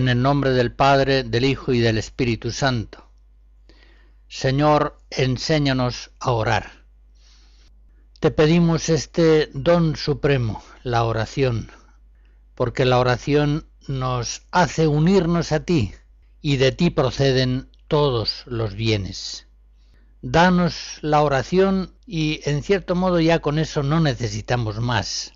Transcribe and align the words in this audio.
En 0.00 0.08
el 0.08 0.22
nombre 0.22 0.52
del 0.52 0.72
Padre, 0.72 1.24
del 1.24 1.44
Hijo 1.44 1.74
y 1.74 1.78
del 1.78 1.98
Espíritu 1.98 2.52
Santo. 2.52 3.04
Señor, 4.28 4.98
enséñanos 5.10 6.10
a 6.18 6.30
orar. 6.30 6.86
Te 8.18 8.30
pedimos 8.30 8.88
este 8.88 9.50
don 9.52 9.96
supremo, 9.96 10.64
la 10.84 11.04
oración, 11.04 11.70
porque 12.54 12.86
la 12.86 12.98
oración 12.98 13.66
nos 13.88 14.40
hace 14.52 14.86
unirnos 14.86 15.52
a 15.52 15.66
ti 15.66 15.92
y 16.40 16.56
de 16.56 16.72
ti 16.72 16.88
proceden 16.88 17.68
todos 17.86 18.44
los 18.46 18.74
bienes. 18.74 19.48
Danos 20.22 20.96
la 21.02 21.20
oración 21.20 21.94
y 22.06 22.40
en 22.48 22.62
cierto 22.62 22.94
modo 22.94 23.20
ya 23.20 23.40
con 23.40 23.58
eso 23.58 23.82
no 23.82 24.00
necesitamos 24.00 24.80
más. 24.80 25.34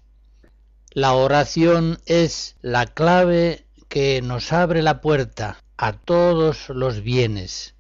La 0.92 1.12
oración 1.12 2.00
es 2.06 2.56
la 2.62 2.86
clave 2.86 3.63
que 3.88 4.20
nos 4.22 4.52
abre 4.52 4.82
la 4.82 5.00
puerta 5.00 5.58
a 5.76 5.92
todos 5.92 6.68
los 6.68 7.02
bienes. 7.02 7.74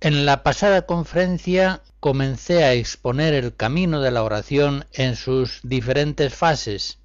En 0.00 0.26
la 0.26 0.42
pasada 0.42 0.86
conferencia 0.86 1.82
comencé 2.00 2.64
a 2.64 2.74
exponer 2.74 3.32
el 3.32 3.56
camino 3.56 4.02
de 4.02 4.10
la 4.10 4.22
oración 4.22 4.84
en 4.92 5.16
sus 5.16 5.60
diferentes 5.62 6.34
fases 6.34 6.98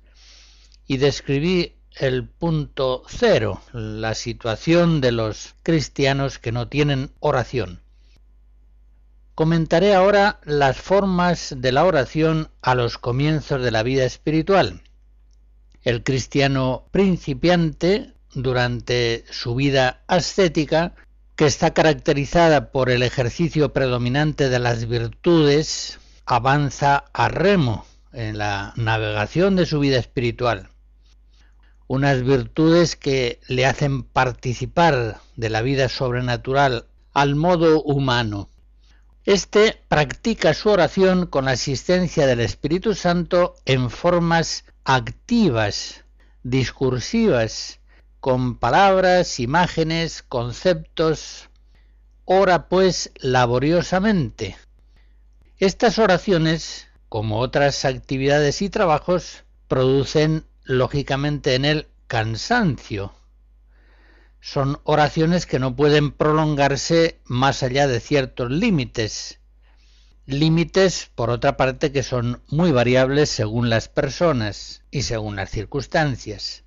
y 0.86 0.98
describí 0.98 1.76
el 1.95 2.28
punto 2.28 3.04
cero, 3.08 3.62
la 3.72 4.16
situación 4.16 5.02
de 5.02 5.12
los 5.12 5.56
cristianos 5.64 6.40
que 6.40 6.52
no 6.52 6.67
tienen 6.67 7.12
oración. 7.20 7.82
Comentaré 9.36 9.94
ahora 9.94 10.40
las 10.44 10.78
formas 10.78 11.56
de 11.58 11.72
la 11.72 11.86
oración 11.86 12.50
a 12.62 12.76
los 12.76 12.98
comienzos 12.98 13.64
de 13.64 13.72
la 13.72 13.84
vida 13.84 14.04
espiritual 14.04 14.82
el 15.90 16.04
cristiano 16.04 16.86
principiante, 16.92 18.14
durante 18.34 19.26
su 19.32 19.56
vida 19.56 20.04
ascética, 20.08 20.94
que 21.36 21.48
está 21.48 21.73
caracterizada 21.73 22.72
por 22.72 22.90
el 22.90 23.02
ejercicio 23.02 23.73
predominante 23.73 24.50
de 24.50 24.60
las 24.60 24.88
virtudes, 24.88 26.00
avanza 26.26 27.06
a 27.12 27.28
remo 27.28 27.86
en 28.14 28.38
la 28.38 28.73
navegación 28.76 29.56
de 29.56 29.66
su 29.66 29.80
vida 29.80 29.98
espiritual. 29.98 30.70
Unas 31.88 32.23
virtudes 32.23 32.95
que 32.95 33.40
le 33.48 33.66
hacen 33.66 34.04
participar 34.04 35.20
de 35.38 35.49
la 35.49 35.64
vida 35.64 35.89
sobrenatural 35.89 36.86
al 37.14 37.36
modo 37.36 37.82
humano. 37.82 38.49
Este 39.26 39.82
practica 39.88 40.54
su 40.54 40.70
oración 40.70 41.26
con 41.26 41.45
la 41.45 41.52
asistencia 41.52 42.28
del 42.28 42.42
Espíritu 42.42 42.94
Santo 42.94 43.55
en 43.66 43.89
formas 43.89 44.66
activas, 44.84 46.04
discursivas, 46.44 47.80
con 48.20 48.58
palabras, 48.58 49.40
imágenes, 49.40 50.23
conceptos. 50.23 51.50
Ora 52.26 52.67
pues 52.70 53.12
laboriosamente. 53.16 54.58
Estas 55.58 56.00
oraciones, 56.00 56.88
como 57.08 57.40
otras 57.40 57.86
actividades 57.86 58.62
y 58.62 58.70
trabajos, 58.70 59.44
producen 59.67 60.45
lógicamente 60.64 61.56
en 61.56 61.66
él 61.66 61.88
cansancio. 62.08 63.14
Son 64.42 64.80
oraciones 64.84 65.46
que 65.46 65.60
no 65.60 65.76
pueden 65.76 66.11
prolongarse 66.11 67.20
más 67.26 67.61
allá 67.61 67.88
de 67.88 68.00
ciertos 68.00 68.50
límites, 68.52 69.39
límites, 70.34 71.12
por 71.16 71.30
otra 71.30 71.58
parte, 71.58 71.92
que 71.92 72.04
son 72.04 72.42
muy 72.50 72.72
variables 72.72 73.30
según 73.30 73.70
las 73.70 73.88
personas 73.88 74.84
y 74.92 75.04
según 75.04 75.36
las 75.36 75.50
circunstancias. 75.50 76.64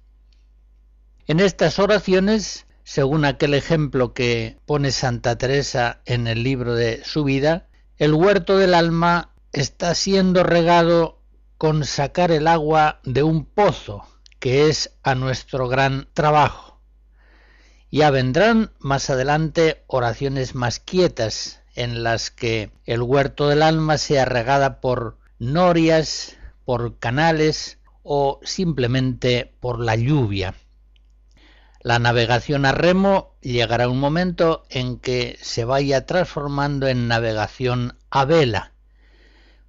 En 1.26 1.40
estas 1.40 1.78
oraciones, 1.78 2.66
según 2.84 3.24
aquel 3.24 3.54
ejemplo 3.54 4.12
que 4.12 4.58
pone 4.66 4.90
Santa 4.90 5.38
Teresa 5.38 6.00
en 6.04 6.26
el 6.26 6.42
libro 6.42 6.74
de 6.74 7.02
su 7.04 7.24
vida, 7.24 7.68
el 7.96 8.14
huerto 8.14 8.58
del 8.58 8.74
alma 8.74 9.32
está 9.52 9.94
siendo 9.94 10.42
regado 10.42 11.20
con 11.58 11.84
sacar 11.84 12.32
el 12.32 12.48
agua 12.48 13.00
de 13.04 13.22
un 13.22 13.44
pozo, 13.44 14.04
que 14.40 14.68
es 14.68 14.98
a 15.04 15.14
nuestro 15.14 15.68
gran 15.68 16.08
trabajo. 16.12 16.80
Ya 17.92 18.10
vendrán 18.10 18.72
más 18.78 19.10
adelante 19.10 19.84
oraciones 19.86 20.54
más 20.54 20.80
quietas, 20.80 21.61
en 21.74 22.02
las 22.02 22.30
que 22.30 22.70
el 22.84 23.02
huerto 23.02 23.48
del 23.48 23.62
alma 23.62 23.98
sea 23.98 24.24
regada 24.24 24.80
por 24.80 25.18
norias, 25.38 26.36
por 26.64 26.98
canales 26.98 27.78
o 28.02 28.40
simplemente 28.42 29.54
por 29.60 29.80
la 29.80 29.96
lluvia. 29.96 30.54
La 31.80 31.98
navegación 31.98 32.64
a 32.64 32.72
remo 32.72 33.34
llegará 33.40 33.88
un 33.88 33.98
momento 33.98 34.64
en 34.70 34.98
que 34.98 35.38
se 35.42 35.64
vaya 35.64 36.06
transformando 36.06 36.86
en 36.86 37.08
navegación 37.08 37.96
a 38.10 38.24
vela, 38.24 38.72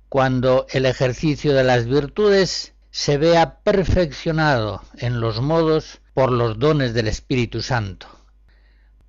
cuando 0.09 0.67
el 0.69 0.85
ejercicio 0.85 1.53
de 1.53 1.63
las 1.63 1.85
virtudes 1.85 2.73
se 2.91 3.17
vea 3.17 3.59
perfeccionado 3.61 4.83
en 4.97 5.19
los 5.19 5.41
modos 5.41 6.01
por 6.13 6.31
los 6.31 6.59
dones 6.59 6.93
del 6.93 7.07
Espíritu 7.07 7.63
Santo 7.63 8.07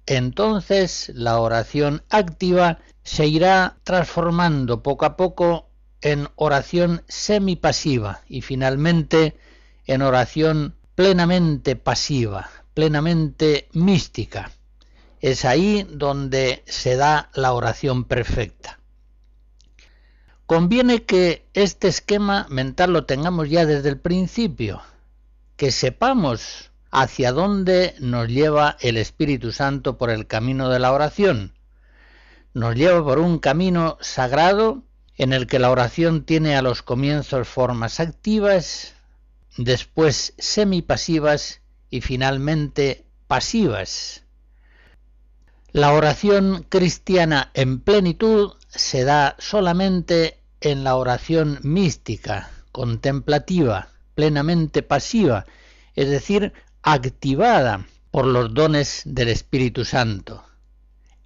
entonces 0.07 1.11
la 1.15 1.39
oración 1.39 2.03
activa 2.11 2.79
se 3.03 3.27
irá 3.27 3.77
transformando 3.85 4.83
poco 4.83 5.07
a 5.07 5.17
poco 5.17 5.69
en 6.01 6.29
oración 6.37 7.03
semipasiva 7.09 8.21
y 8.29 8.43
finalmente 8.43 9.37
en 9.87 10.03
oración 10.03 10.77
plenamente 10.95 11.77
pasiva, 11.77 12.51
plenamente 12.75 13.69
mística. 13.73 14.51
Es 15.21 15.45
ahí 15.45 15.87
donde 15.91 16.63
se 16.67 16.97
da 16.97 17.31
la 17.35 17.53
oración 17.55 18.05
perfecta. 18.05 18.79
Conviene 20.47 21.05
que 21.05 21.47
este 21.55 21.89
esquema 21.89 22.47
mental 22.51 22.93
lo 22.93 23.07
tengamos 23.07 23.49
ya 23.49 23.65
desde 23.65 23.89
el 23.89 23.99
principio, 23.99 24.83
que 25.57 25.71
sepamos 25.71 26.71
hacia 26.95 27.33
dónde 27.33 27.97
nos 27.99 28.29
lleva 28.29 28.77
el 28.81 28.97
Espíritu 28.97 29.51
Santo 29.51 29.99
por 29.99 30.11
el 30.11 30.29
camino 30.29 30.69
de 30.69 30.79
la 30.79 30.93
oración. 30.93 31.53
Nos 32.55 32.77
lleva 32.77 33.03
por 33.03 33.19
un 33.19 33.41
camino 33.41 33.99
sagrado 34.01 34.85
en 35.17 35.33
el 35.33 35.49
que 35.49 35.59
la 35.59 35.73
oración 35.73 36.25
tiene 36.25 36.57
a 36.57 36.63
los 36.63 36.83
comienzos 36.83 37.49
formas 37.49 37.99
activas, 37.99 38.95
después 39.57 40.35
semipasivas 40.39 41.63
y 41.91 42.01
finalmente 42.01 43.05
pasivas. 43.27 44.23
La 45.73 45.93
oración 45.93 46.65
cristiana 46.69 47.51
en 47.55 47.81
plenitud 47.81 48.53
se 48.69 49.03
da 49.03 49.35
solamente 49.41 50.39
en 50.61 50.85
la 50.85 50.95
oración 50.95 51.59
mística, 51.65 52.51
contemplativa, 52.71 53.89
plenamente 54.15 54.85
pasiva, 54.85 55.45
es 55.97 56.09
decir, 56.09 56.53
activada 56.87 57.87
por 58.11 58.27
los 58.27 58.53
dones 58.53 59.03
del 59.07 59.29
Espíritu 59.29 59.87
Santo. 59.87 60.45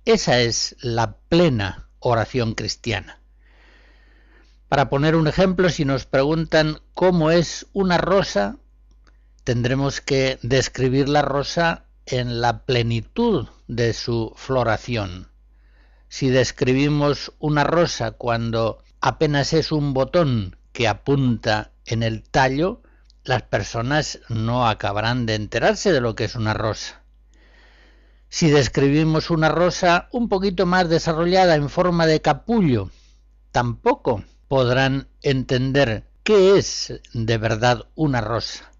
Esa 0.04 0.40
es 0.40 0.76
la 0.80 1.16
plena 1.28 1.90
oración 1.98 2.54
cristiana. 2.54 3.20
Para 4.68 4.88
poner 4.88 5.16
un 5.16 5.26
ejemplo, 5.26 5.68
si 5.68 5.84
nos 5.84 6.06
preguntan 6.06 6.78
cómo 6.94 7.32
es 7.32 7.66
una 7.72 7.98
rosa, 7.98 8.56
tendremos 9.42 10.00
que 10.00 10.38
describir 10.42 11.08
la 11.08 11.22
rosa 11.22 11.86
en 12.06 12.40
la 12.40 12.64
plenitud 12.64 13.48
de 13.66 13.92
su 13.94 14.32
floración. 14.36 15.28
Si 16.08 16.28
describimos 16.30 17.32
una 17.40 17.64
rosa 17.64 18.12
cuando 18.12 18.84
apenas 19.00 19.52
es 19.52 19.72
un 19.72 19.92
botón 19.92 20.56
que 20.72 20.86
apunta 20.86 21.72
en 21.84 22.04
el 22.04 22.22
tallo, 22.22 22.80
las 23.28 23.42
personas 23.42 24.20
no 24.30 24.66
acabarán 24.66 25.26
de 25.26 25.34
enterarse 25.34 25.92
de 25.92 26.00
lo 26.00 26.14
que 26.14 26.24
es 26.24 26.34
una 26.34 26.54
rosa. 26.54 27.02
Si 28.30 28.50
describimos 28.50 29.30
una 29.30 29.50
rosa 29.50 30.08
un 30.12 30.28
poquito 30.28 30.64
más 30.64 30.88
desarrollada 30.88 31.54
en 31.54 31.68
forma 31.68 32.06
de 32.06 32.22
capullo, 32.22 32.90
tampoco 33.52 34.24
podrán 34.48 35.08
entender 35.22 36.04
qué 36.22 36.56
es 36.58 37.00
de 37.12 37.38
verdad 37.38 37.86
una 37.94 38.22
rosa. 38.22 38.70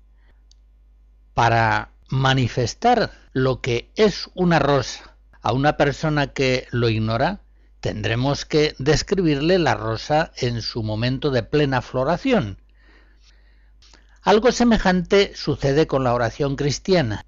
Para 1.35 1.93
manifestar 2.09 3.12
lo 3.33 3.61
que 3.61 3.91
es 3.97 4.31
una 4.35 4.59
rosa 4.59 5.17
a 5.43 5.53
una 5.53 5.77
persona 5.77 6.29
que 6.29 6.67
lo 6.71 6.89
ignora, 6.89 7.43
tendremos 7.81 8.47
que 8.47 8.75
describirle 8.79 9.59
la 9.59 9.75
rosa 9.75 10.33
en 10.37 10.62
su 10.62 10.83
momento 10.83 11.31
de 11.31 11.43
plena 11.43 11.83
floración. 11.83 12.59
Algo 14.29 14.53
semejante 14.53 15.33
sucede 15.35 15.87
con 15.87 16.05
la 16.05 16.13
oración 16.13 16.55
cristiana. 16.55 17.25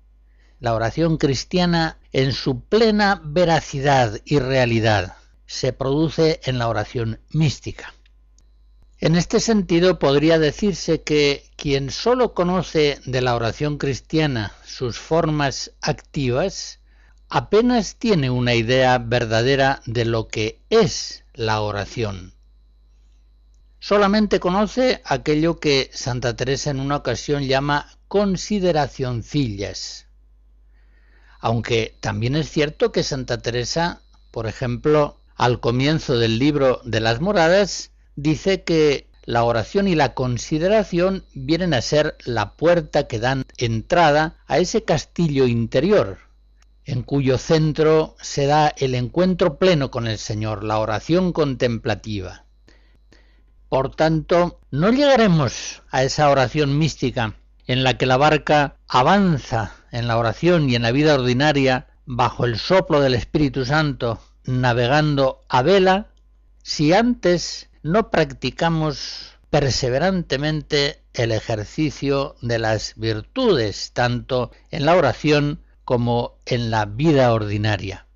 La 0.59 0.75
oración 0.75 1.17
cristiana 1.17 1.99
en 2.13 2.35
su 2.35 2.61
plena 2.61 3.23
veracidad 3.25 4.21
y 4.27 4.39
realidad 4.39 5.17
se 5.47 5.73
produce 5.73 6.41
en 6.45 6.59
la 6.59 6.69
oración 6.69 7.19
mística. 7.31 7.95
En 8.99 9.17
este 9.17 9.41
sentido 9.41 9.99
podría 9.99 10.39
decirse 10.39 11.01
que 11.01 11.49
quien 11.57 11.91
sólo 11.91 12.35
conoce 12.35 13.01
de 13.07 13.23
la 13.23 13.35
oración 13.35 13.79
cristiana 13.79 14.53
sus 14.67 14.99
formas 14.99 15.73
activas, 15.81 16.81
apenas 17.31 17.97
tiene 17.97 18.29
una 18.29 18.55
idea 18.55 18.99
verdadera 18.99 19.81
de 19.87 20.05
lo 20.05 20.29
que 20.29 20.61
es 20.69 21.25
la 21.33 21.63
oración. 21.63 22.35
Solamente 23.83 24.41
conoce 24.41 25.01
aquello 25.07 25.59
que 25.59 25.91
Santa 25.95 26.37
Teresa 26.37 26.71
en 26.71 26.81
una 26.81 26.97
ocasión 26.97 27.45
llama 27.45 27.89
consideracioncillas. 28.09 30.07
Aunque 31.41 31.97
también 32.01 32.37
es 32.37 32.51
cierto 32.51 32.93
que 32.93 33.03
Santa 33.03 33.39
Teresa, 33.39 34.03
por 34.31 34.47
ejemplo, 34.47 35.19
al 35.35 35.61
comienzo 35.61 36.19
del 36.19 36.39
libro 36.39 36.83
de 36.85 37.01
las 37.01 37.23
moradas, 37.23 37.93
dice 38.17 38.65
que 38.65 39.09
la 39.25 39.45
oración 39.45 39.89
y 39.89 39.95
la 39.95 40.13
consideración 40.13 41.25
vienen 41.33 41.73
a 41.73 41.81
ser 41.81 42.19
la 42.27 42.57
puerta 42.57 43.07
que 43.07 43.19
dan 43.19 43.45
entrada 43.57 44.37
a 44.47 44.59
ese 44.59 44.85
castillo 44.85 45.47
interior, 45.47 46.19
en 46.85 47.03
cuyo 47.03 47.39
centro 47.39 48.15
se 48.21 48.45
da 48.45 48.69
el 48.69 48.95
encuentro 48.95 49.57
pleno 49.57 49.91
con 49.91 50.07
el 50.07 50.19
Señor, 50.19 50.65
la 50.65 50.79
oración 50.79 51.33
contemplativa. 51.33 52.45
Por 53.71 53.95
tanto, 53.95 54.59
no 54.73 54.91
llegaremos 54.91 55.83
a 55.93 56.03
esa 56.03 56.29
oración 56.29 56.77
mística 56.77 57.37
en 57.69 57.85
la 57.85 57.97
que 57.97 58.05
la 58.05 58.17
barca 58.17 58.75
avanza 58.89 59.77
en 59.93 60.09
la 60.09 60.19
oración 60.19 60.69
y 60.69 60.75
en 60.75 60.83
la 60.83 60.91
vida 60.91 61.15
ordinaria 61.15 61.87
bajo 62.05 62.47
el 62.47 62.59
soplo 62.59 63.01
del 63.01 63.15
Espíritu 63.15 63.65
Santo, 63.65 64.21
navegando 64.45 65.45
a 65.49 65.63
vela, 65.63 66.09
si 66.65 66.93
antes 66.93 67.71
no 67.85 68.11
practicamos 68.11 69.39
perseverantemente 69.51 71.05
el 71.15 71.31
ejercicio 71.31 72.35
de 72.43 72.59
las 72.59 72.95
virtudes, 72.97 73.93
tanto 73.93 74.51
en 74.73 74.85
la 74.85 74.97
oración 74.97 75.63
como 75.85 76.39
en 76.45 76.73
la 76.73 76.87
vida 76.87 77.33
ordinaria. 77.33 78.09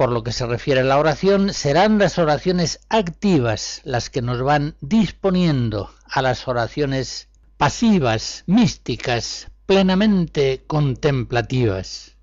Por 0.00 0.12
lo 0.12 0.24
que 0.24 0.32
se 0.32 0.46
refiere 0.46 0.80
a 0.80 0.84
la 0.84 0.98
oración, 0.98 1.52
serán 1.52 1.98
las 1.98 2.18
oraciones 2.18 2.80
activas 2.88 3.82
las 3.84 4.08
que 4.08 4.22
nos 4.22 4.42
van 4.42 4.74
disponiendo 4.80 5.90
a 6.06 6.22
las 6.22 6.48
oraciones 6.48 7.28
pasivas, 7.58 8.42
místicas, 8.46 9.48
plenamente 9.66 10.64
contemplativas. 10.66 12.16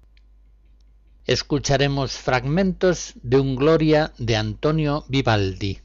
Escucharemos 1.26 2.14
fragmentos 2.14 3.14
de 3.22 3.40
un 3.40 3.56
Gloria 3.56 4.12
de 4.18 4.38
Antonio 4.38 5.06
Vivaldi. 5.08 5.80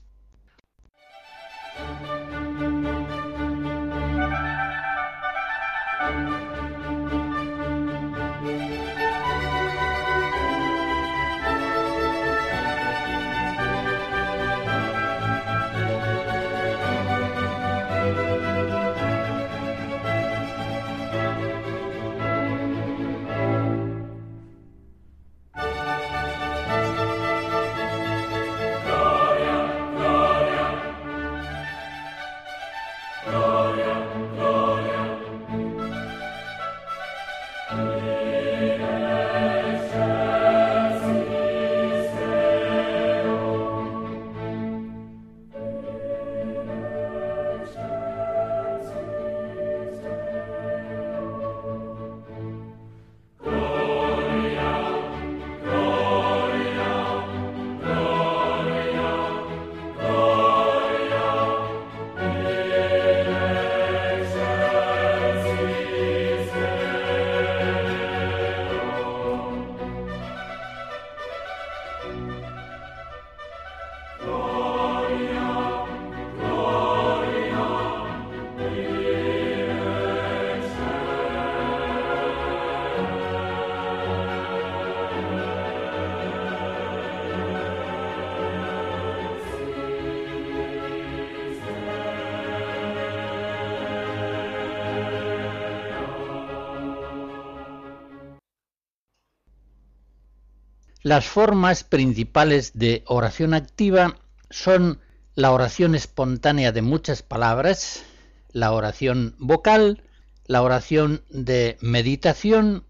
Las 101.02 101.26
formas 101.26 101.82
principales 101.82 102.72
de 102.74 103.02
oración 103.06 103.54
activa 103.54 104.18
son 104.50 105.00
la 105.34 105.50
oración 105.50 105.96
espontánea 105.96 106.70
de 106.70 106.80
muchas 106.80 107.22
palabras, 107.22 108.04
la 108.52 108.70
oración 108.70 109.34
vocal, 109.38 110.04
la 110.46 110.62
oración 110.62 111.24
de 111.28 111.76
meditación 111.80 112.84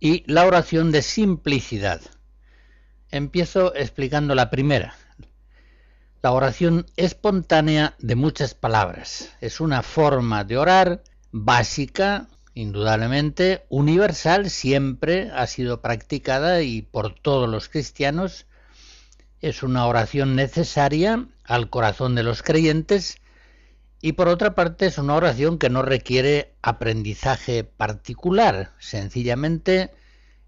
y 0.00 0.24
la 0.26 0.46
oración 0.46 0.90
de 0.90 1.02
simplicidad. 1.02 2.00
Empiezo 3.12 3.72
explicando 3.76 4.34
la 4.34 4.50
primera. 4.50 4.96
La 6.22 6.32
oración 6.32 6.86
espontánea 6.96 7.94
de 8.00 8.16
muchas 8.16 8.54
palabras. 8.54 9.30
Es 9.40 9.60
una 9.60 9.84
forma 9.84 10.42
de 10.42 10.58
orar 10.58 11.04
básica, 11.30 12.26
indudablemente 12.54 13.64
universal, 13.68 14.50
siempre 14.50 15.30
ha 15.34 15.46
sido 15.46 15.80
practicada 15.80 16.62
y 16.62 16.82
por 16.82 17.14
todos 17.14 17.48
los 17.48 17.68
cristianos. 17.68 18.46
Es 19.40 19.62
una 19.62 19.86
oración 19.86 20.36
necesaria 20.36 21.26
al 21.44 21.68
corazón 21.68 22.14
de 22.14 22.22
los 22.22 22.42
creyentes 22.42 23.18
y 24.00 24.12
por 24.12 24.28
otra 24.28 24.54
parte 24.54 24.86
es 24.86 24.98
una 24.98 25.14
oración 25.14 25.58
que 25.58 25.70
no 25.70 25.82
requiere 25.82 26.54
aprendizaje 26.62 27.64
particular. 27.64 28.72
Sencillamente 28.78 29.92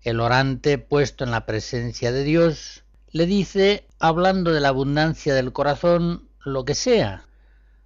el 0.02 0.20
orante 0.20 0.78
puesto 0.78 1.24
en 1.24 1.30
la 1.30 1.46
presencia 1.46 2.12
de 2.12 2.22
Dios 2.22 2.84
le 3.12 3.26
dice, 3.26 3.86
hablando 3.98 4.52
de 4.52 4.60
la 4.60 4.68
abundancia 4.68 5.34
del 5.34 5.52
corazón, 5.52 6.28
lo 6.44 6.64
que 6.64 6.74
sea. 6.74 7.24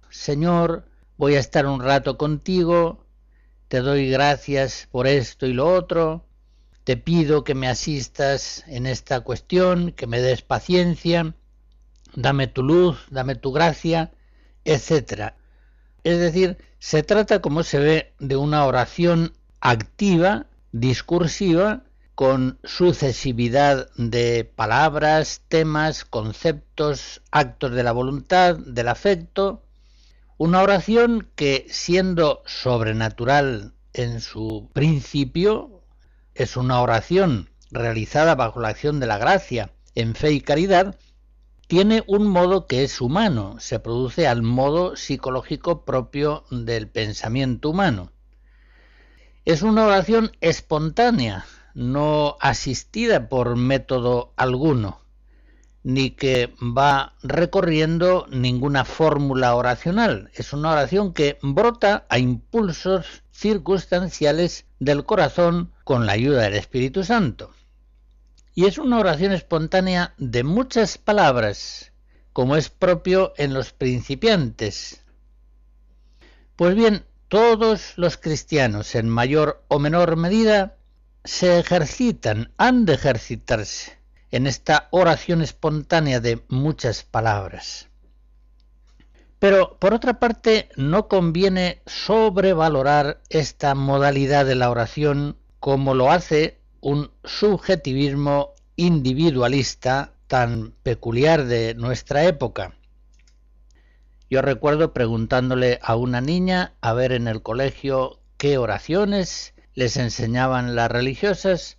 Señor, 0.09 0.85
voy 1.15 1.35
a 1.35 1.39
estar 1.39 1.65
un 1.65 1.81
rato 1.81 2.17
contigo, 2.17 3.00
te 3.71 3.79
doy 3.79 4.09
gracias 4.09 4.89
por 4.91 5.07
esto 5.07 5.45
y 5.47 5.53
lo 5.53 5.73
otro, 5.73 6.25
te 6.83 6.97
pido 6.97 7.45
que 7.45 7.55
me 7.55 7.69
asistas 7.69 8.65
en 8.67 8.85
esta 8.85 9.21
cuestión, 9.21 9.93
que 9.93 10.07
me 10.07 10.19
des 10.19 10.41
paciencia, 10.41 11.35
dame 12.13 12.47
tu 12.47 12.63
luz, 12.63 12.97
dame 13.11 13.35
tu 13.35 13.53
gracia, 13.53 14.11
etc. 14.65 15.35
Es 16.03 16.19
decir, 16.19 16.57
se 16.79 17.01
trata, 17.01 17.41
como 17.41 17.63
se 17.63 17.79
ve, 17.79 18.13
de 18.19 18.35
una 18.35 18.65
oración 18.65 19.31
activa, 19.61 20.47
discursiva, 20.73 21.85
con 22.13 22.59
sucesividad 22.65 23.89
de 23.95 24.43
palabras, 24.43 25.43
temas, 25.47 26.03
conceptos, 26.03 27.21
actos 27.31 27.71
de 27.71 27.83
la 27.83 27.93
voluntad, 27.93 28.57
del 28.57 28.89
afecto, 28.89 29.63
una 30.43 30.63
oración 30.63 31.29
que, 31.35 31.67
siendo 31.69 32.41
sobrenatural 32.47 33.75
en 33.93 34.19
su 34.21 34.71
principio 34.73 35.83
es 36.33 36.57
una 36.57 36.81
oración 36.81 37.51
realizada 37.69 38.33
bajo 38.33 38.59
la 38.59 38.69
acción 38.69 38.99
de 38.99 39.05
la 39.05 39.19
gracia 39.19 39.71
en 39.93 40.15
fe 40.15 40.31
y 40.31 40.41
caridad, 40.41 40.97
tiene 41.67 42.03
un 42.07 42.25
modo 42.25 42.65
que 42.65 42.83
es 42.83 43.01
humano, 43.01 43.57
se 43.59 43.79
produce 43.79 44.27
al 44.27 44.41
modo 44.41 44.95
psicológico 44.95 45.85
propio 45.85 46.43
del 46.49 46.89
pensamiento 46.89 47.69
humano. 47.69 48.11
Es 49.45 49.61
una 49.61 49.85
oración 49.85 50.31
espontánea, 50.41 51.45
no 51.75 52.37
asistida 52.39 53.29
por 53.29 53.57
método 53.57 54.33
alguno, 54.37 55.00
ni 55.83 56.11
que 56.11 56.53
va 56.61 57.13
recorriendo 57.23 58.27
ninguna 58.29 58.85
fórmula 58.85 59.55
oracional. 59.55 60.29
Es 60.33 60.53
una 60.53 60.71
oración 60.71 61.13
que 61.13 61.39
brota 61.41 62.05
a 62.09 62.19
impulsos 62.19 63.23
circunstanciales 63.31 64.65
del 64.79 65.05
corazón 65.05 65.71
con 65.83 66.05
la 66.05 66.13
ayuda 66.13 66.43
del 66.43 66.53
Espíritu 66.53 67.03
Santo. 67.03 67.51
Y 68.53 68.65
es 68.65 68.77
una 68.77 68.99
oración 68.99 69.31
espontánea 69.31 70.13
de 70.17 70.43
muchas 70.43 70.97
palabras, 70.97 71.93
como 72.33 72.55
es 72.55 72.69
propio 72.69 73.33
en 73.37 73.53
los 73.53 73.71
principiantes. 73.71 75.01
Pues 76.55 76.75
bien, 76.75 77.05
todos 77.27 77.93
los 77.95 78.17
cristianos, 78.17 78.93
en 78.93 79.09
mayor 79.09 79.63
o 79.67 79.79
menor 79.79 80.15
medida, 80.17 80.75
se 81.23 81.59
ejercitan, 81.59 82.51
han 82.57 82.85
de 82.85 82.93
ejercitarse 82.93 84.00
en 84.31 84.47
esta 84.47 84.87
oración 84.91 85.41
espontánea 85.41 86.19
de 86.19 86.43
muchas 86.47 87.03
palabras. 87.03 87.87
Pero, 89.39 89.77
por 89.79 89.93
otra 89.93 90.19
parte, 90.19 90.69
no 90.75 91.07
conviene 91.07 91.81
sobrevalorar 91.85 93.21
esta 93.29 93.75
modalidad 93.75 94.45
de 94.45 94.55
la 94.55 94.69
oración 94.69 95.37
como 95.59 95.93
lo 95.93 96.11
hace 96.11 96.59
un 96.79 97.11
subjetivismo 97.23 98.53
individualista 98.75 100.13
tan 100.27 100.73
peculiar 100.83 101.45
de 101.45 101.75
nuestra 101.75 102.23
época. 102.25 102.75
Yo 104.29 104.41
recuerdo 104.41 104.93
preguntándole 104.93 105.79
a 105.81 105.95
una 105.95 106.21
niña 106.21 106.73
a 106.79 106.93
ver 106.93 107.11
en 107.11 107.27
el 107.27 107.41
colegio 107.41 108.21
qué 108.37 108.57
oraciones 108.57 109.53
les 109.73 109.97
enseñaban 109.97 110.75
las 110.75 110.89
religiosas, 110.89 111.77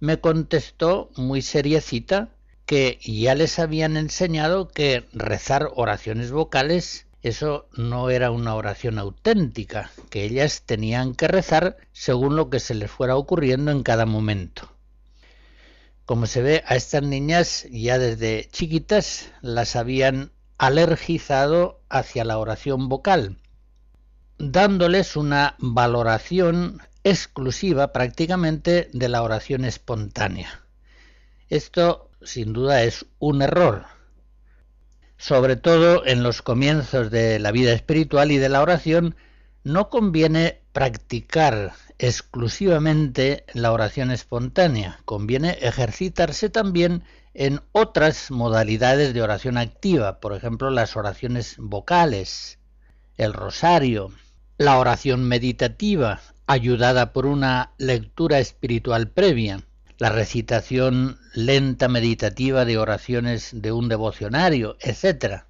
me 0.00 0.20
contestó 0.20 1.10
muy 1.16 1.42
seriecita 1.42 2.30
que 2.66 2.98
ya 3.02 3.34
les 3.34 3.58
habían 3.58 3.96
enseñado 3.96 4.68
que 4.68 5.04
rezar 5.12 5.70
oraciones 5.74 6.30
vocales 6.30 7.08
eso 7.22 7.68
no 7.74 8.10
era 8.10 8.30
una 8.30 8.54
oración 8.54 8.98
auténtica, 8.98 9.90
que 10.08 10.24
ellas 10.24 10.62
tenían 10.64 11.14
que 11.14 11.26
rezar 11.26 11.76
según 11.92 12.36
lo 12.36 12.48
que 12.48 12.60
se 12.60 12.74
les 12.74 12.90
fuera 12.90 13.16
ocurriendo 13.16 13.72
en 13.72 13.82
cada 13.82 14.06
momento. 14.06 14.70
Como 16.04 16.26
se 16.26 16.42
ve, 16.42 16.62
a 16.66 16.76
estas 16.76 17.02
niñas 17.02 17.66
ya 17.70 17.98
desde 17.98 18.48
chiquitas 18.52 19.30
las 19.42 19.74
habían 19.74 20.30
alergizado 20.58 21.80
hacia 21.88 22.24
la 22.24 22.38
oración 22.38 22.88
vocal, 22.88 23.36
dándoles 24.38 25.16
una 25.16 25.56
valoración 25.58 26.80
exclusiva 27.08 27.92
prácticamente 27.92 28.90
de 28.92 29.08
la 29.08 29.22
oración 29.22 29.64
espontánea. 29.64 30.64
Esto 31.48 32.10
sin 32.22 32.52
duda 32.52 32.82
es 32.82 33.06
un 33.18 33.42
error, 33.42 33.86
sobre 35.16 35.56
todo 35.56 36.06
en 36.06 36.22
los 36.22 36.42
comienzos 36.42 37.10
de 37.10 37.38
la 37.38 37.50
vida 37.50 37.72
espiritual 37.72 38.30
y 38.30 38.38
de 38.38 38.48
la 38.48 38.62
oración, 38.62 39.16
no 39.64 39.88
conviene 39.88 40.60
practicar 40.72 41.72
exclusivamente 41.98 43.44
la 43.54 43.72
oración 43.72 44.10
espontánea, 44.10 45.00
conviene 45.04 45.58
ejercitarse 45.60 46.48
también 46.50 47.02
en 47.34 47.60
otras 47.72 48.30
modalidades 48.30 49.14
de 49.14 49.22
oración 49.22 49.58
activa, 49.58 50.20
por 50.20 50.34
ejemplo 50.34 50.70
las 50.70 50.96
oraciones 50.96 51.56
vocales, 51.58 52.58
el 53.16 53.32
rosario, 53.32 54.12
la 54.58 54.78
oración 54.78 55.24
meditativa, 55.24 56.20
ayudada 56.48 57.12
por 57.12 57.26
una 57.26 57.72
lectura 57.76 58.38
espiritual 58.40 59.08
previa, 59.10 59.60
la 59.98 60.08
recitación 60.08 61.18
lenta 61.34 61.88
meditativa 61.88 62.64
de 62.64 62.78
oraciones 62.78 63.50
de 63.52 63.70
un 63.70 63.88
devocionario, 63.88 64.78
etc. 64.80 65.42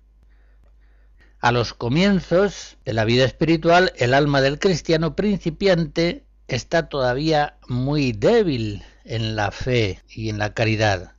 A 1.41 1.53
los 1.53 1.73
comienzos 1.73 2.79
de 2.85 2.93
la 2.95 3.05
vida 3.05 3.25
espiritual, 3.25 3.93
el 3.97 4.13
alma 4.13 4.41
del 4.41 4.59
cristiano 4.59 5.15
principiante 5.15 6.25
está 6.49 6.89
todavía 6.89 7.59
muy 7.69 8.11
débil 8.11 8.83
en 9.05 9.37
la 9.37 9.53
fe 9.53 10.03
y 10.09 10.31
en 10.31 10.39
la 10.39 10.53
caridad. 10.53 11.13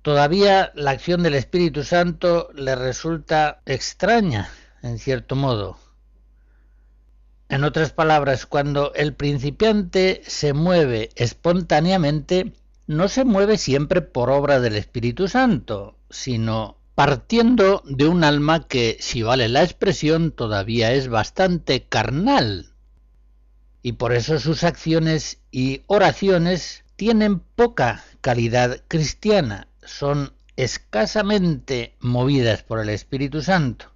Todavía 0.00 0.72
la 0.74 0.92
acción 0.92 1.22
del 1.22 1.34
Espíritu 1.34 1.84
Santo 1.84 2.48
le 2.54 2.74
resulta 2.76 3.60
extraña, 3.66 4.48
en 4.82 4.98
cierto 4.98 5.36
modo. 5.36 5.76
En 7.50 7.64
otras 7.64 7.90
palabras, 7.90 8.46
cuando 8.46 8.94
el 8.94 9.12
principiante 9.12 10.22
se 10.24 10.52
mueve 10.52 11.10
espontáneamente, 11.16 12.52
no 12.86 13.08
se 13.08 13.24
mueve 13.24 13.58
siempre 13.58 14.02
por 14.02 14.30
obra 14.30 14.60
del 14.60 14.76
Espíritu 14.76 15.26
Santo, 15.26 15.98
sino 16.10 16.76
partiendo 16.94 17.82
de 17.86 18.06
un 18.06 18.22
alma 18.22 18.68
que, 18.68 18.98
si 19.00 19.22
vale 19.22 19.48
la 19.48 19.64
expresión, 19.64 20.30
todavía 20.30 20.92
es 20.92 21.08
bastante 21.08 21.82
carnal. 21.82 22.70
Y 23.82 23.92
por 23.92 24.12
eso 24.12 24.38
sus 24.38 24.62
acciones 24.62 25.40
y 25.50 25.82
oraciones 25.88 26.84
tienen 26.94 27.40
poca 27.40 28.04
calidad 28.20 28.80
cristiana, 28.86 29.66
son 29.82 30.34
escasamente 30.54 31.96
movidas 31.98 32.62
por 32.62 32.78
el 32.78 32.90
Espíritu 32.90 33.42
Santo. 33.42 33.90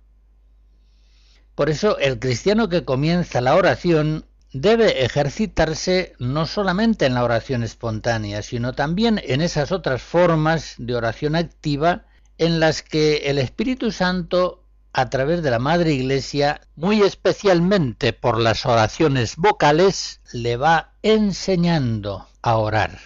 Por 1.55 1.71
eso 1.71 1.99
el 1.99 2.19
cristiano 2.19 2.69
que 2.69 2.85
comienza 2.85 3.41
la 3.41 3.55
oración 3.55 4.25
debe 4.53 5.05
ejercitarse 5.05 6.15
no 6.19 6.47
solamente 6.47 7.07
en 7.07 7.15
la 7.15 7.25
oración 7.25 7.63
espontánea, 7.63 8.43
sino 8.43 8.73
también 8.73 9.21
en 9.25 9.41
esas 9.41 9.73
otras 9.73 10.03
formas 10.03 10.75
de 10.79 10.95
oración 10.95 11.37
activa 11.37 12.05
en 12.39 12.61
las 12.61 12.83
que 12.83 13.29
el 13.31 13.39
Espíritu 13.39 13.93
Santo, 13.93 14.65
a 14.93 15.11
través 15.11 15.43
de 15.43 15.51
la 15.51 15.59
Madre 15.59 15.93
Iglesia, 15.93 16.61
muy 16.77 17.03
especialmente 17.03 18.13
por 18.13 18.41
las 18.41 18.67
oraciones 18.67 19.37
vocales, 19.37 20.21
le 20.33 20.57
va 20.57 20.93
enseñando 21.03 22.29
a 22.43 22.57
orar. 22.57 22.99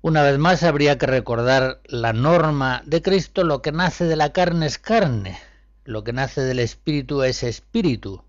Una 0.00 0.22
vez 0.22 0.38
más 0.38 0.62
habría 0.62 0.96
que 0.96 1.06
recordar 1.06 1.80
la 1.84 2.12
norma 2.12 2.82
de 2.86 3.02
Cristo, 3.02 3.44
lo 3.44 3.62
que 3.62 3.70
nace 3.72 4.04
de 4.04 4.16
la 4.16 4.32
carne 4.32 4.66
es 4.66 4.78
carne, 4.78 5.38
lo 5.84 6.04
que 6.04 6.12
nace 6.12 6.42
del 6.42 6.58
espíritu 6.58 7.22
es 7.22 7.42
espíritu. 7.42 8.24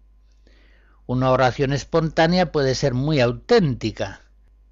Una 1.06 1.32
oración 1.32 1.74
espontánea 1.74 2.52
puede 2.52 2.76
ser 2.76 2.94
muy 2.94 3.20
auténtica, 3.20 4.22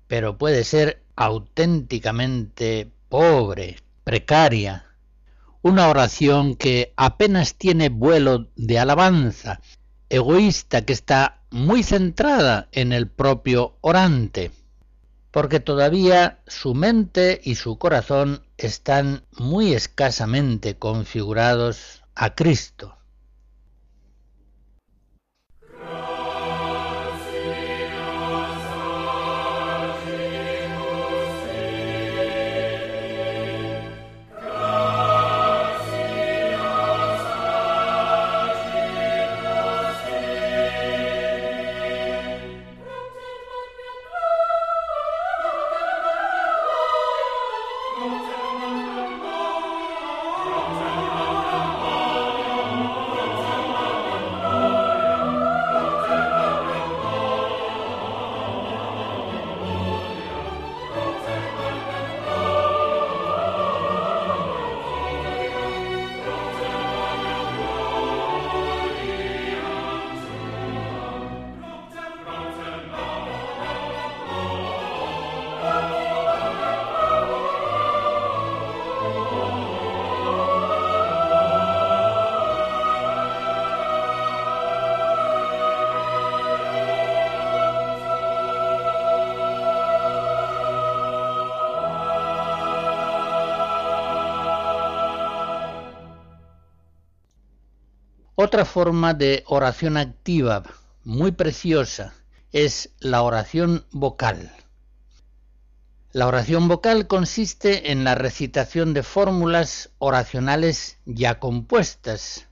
pero 0.08 0.38
puede 0.38 0.64
ser 0.64 1.04
auténticamente 1.16 2.92
pobre, 3.10 3.78
precaria. 4.04 4.86
Una 5.62 5.90
oración 5.90 6.56
que 6.56 6.94
apenas 6.96 7.56
tiene 7.56 7.90
vuelo 7.90 8.48
de 8.56 8.80
alabanza, 8.80 9.60
egoísta, 10.10 10.86
que 10.86 10.94
está 10.94 11.42
muy 11.52 11.84
centrada 11.84 12.70
en 12.72 12.94
el 12.94 13.10
propio 13.10 13.76
orante, 13.82 14.52
porque 15.32 15.60
todavía 15.60 16.40
su 16.48 16.74
mente 16.74 17.42
y 17.44 17.56
su 17.56 17.78
corazón 17.78 18.44
están 18.58 19.24
muy 19.38 19.74
escasamente 19.74 20.78
configurados 20.78 21.99
a 22.22 22.30
Cristo. 22.36 22.99
Otra 98.42 98.64
forma 98.64 99.14
de 99.14 99.44
oración 99.48 99.98
activa 99.98 100.64
muy 101.04 101.34
preciosa 101.34 102.14
es 102.54 102.92
la 103.02 103.22
oración 103.22 103.84
vocal. 103.92 104.50
La 106.14 106.26
oración 106.26 106.70
vocal 106.70 107.08
consiste 107.08 107.92
en 107.92 108.06
la 108.06 108.16
recitación 108.16 108.94
de 108.94 109.04
fórmulas 109.04 109.90
oracionales 109.98 111.00
ya 111.04 111.38
compuestas. 111.40 112.48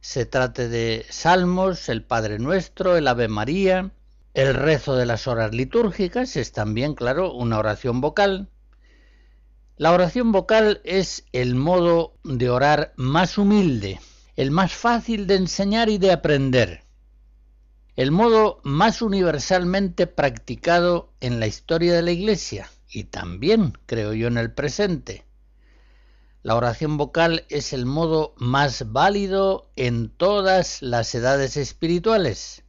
Se 0.00 0.24
trate 0.24 0.70
de 0.70 1.04
salmos, 1.10 1.90
el 1.90 2.02
Padre 2.02 2.38
Nuestro, 2.38 2.96
el 2.96 3.06
Ave 3.06 3.28
María, 3.28 3.90
el 4.32 4.54
rezo 4.54 4.96
de 4.96 5.04
las 5.04 5.28
horas 5.28 5.54
litúrgicas, 5.54 6.34
es 6.36 6.52
también, 6.52 6.94
claro, 6.94 7.34
una 7.34 7.58
oración 7.58 8.00
vocal. 8.00 8.48
La 9.76 9.92
oración 9.92 10.32
vocal 10.32 10.80
es 10.84 11.26
el 11.32 11.56
modo 11.56 12.14
de 12.24 12.48
orar 12.48 12.94
más 12.96 13.36
humilde, 13.36 14.00
el 14.40 14.50
más 14.50 14.72
fácil 14.72 15.26
de 15.26 15.34
enseñar 15.34 15.90
y 15.90 15.98
de 15.98 16.12
aprender 16.12 16.82
el 17.94 18.10
modo 18.10 18.62
más 18.64 19.02
universalmente 19.02 20.06
practicado 20.06 21.12
en 21.20 21.40
la 21.40 21.46
historia 21.46 21.92
de 21.92 22.00
la 22.00 22.12
Iglesia 22.12 22.70
y 22.88 23.04
también, 23.04 23.74
creo 23.84 24.14
yo, 24.14 24.28
en 24.28 24.38
el 24.38 24.50
presente. 24.50 25.26
La 26.42 26.54
oración 26.54 26.96
vocal 26.96 27.44
es 27.50 27.74
el 27.74 27.84
modo 27.84 28.32
más 28.38 28.90
válido 28.90 29.70
en 29.76 30.08
todas 30.08 30.80
las 30.80 31.14
edades 31.14 31.58
espirituales. 31.58 32.64